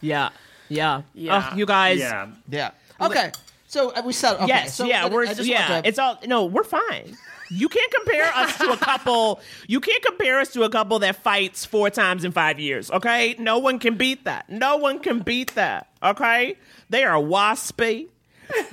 [0.00, 0.28] Yeah,
[0.68, 1.50] yeah, Yeah.
[1.52, 1.98] Oh, you guys.
[1.98, 2.28] yeah.
[2.48, 2.70] Yeah.
[3.00, 3.32] Okay.
[3.66, 5.80] So uh, we said okay, yes, so yeah, let- we're I yeah.
[5.82, 7.16] to- It's all no, we're fine.
[7.50, 9.40] You can't compare us to a couple.
[9.66, 12.90] You can't compare us to a couple that fights four times in five years.
[12.90, 14.48] Okay, no one can beat that.
[14.48, 15.88] No one can beat that.
[16.02, 16.56] Okay,
[16.90, 18.08] they are waspy.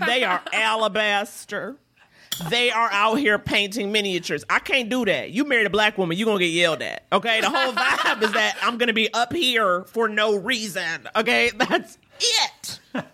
[0.05, 1.75] They are alabaster.
[2.49, 4.43] They are out here painting miniatures.
[4.49, 5.31] I can't do that.
[5.31, 7.05] You married a black woman, you're gonna get yelled at.
[7.11, 11.07] Okay, the whole vibe is that I'm gonna be up here for no reason.
[11.15, 12.79] Okay, that's it.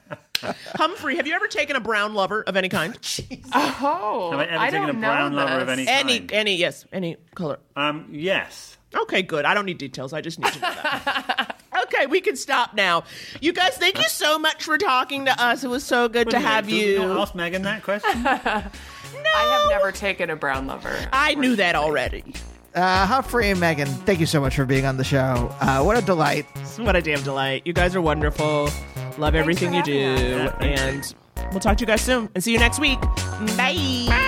[0.75, 2.97] Humphrey, have you ever taken a brown lover of any kind?
[3.53, 5.79] Oh, Have I ever I taken don't a brown know lover of this.
[5.79, 6.31] any Any, kind?
[6.31, 7.59] any, yes, any color.
[7.75, 8.77] Um, yes.
[8.95, 9.45] Okay, good.
[9.45, 10.13] I don't need details.
[10.13, 11.59] I just need to know that.
[11.83, 13.03] okay, we can stop now.
[13.39, 15.63] You guys, thank you so much for talking to us.
[15.63, 17.19] It was so good to have Did we not you.
[17.19, 18.23] Ask Megan that question.
[19.35, 20.95] I have never taken a brown lover.
[21.11, 22.23] I knew that already.
[22.75, 25.53] uh, Humphrey and Megan, thank you so much for being on the show.
[25.59, 26.45] Uh, what a delight.
[26.79, 27.63] What a damn delight.
[27.65, 28.69] You guys are wonderful.
[29.17, 29.93] Love everything you do.
[29.93, 31.13] Yeah, and
[31.51, 32.29] we'll talk to you guys soon.
[32.33, 32.99] And see you next week.
[33.57, 34.05] Bye.
[34.07, 34.27] Bye.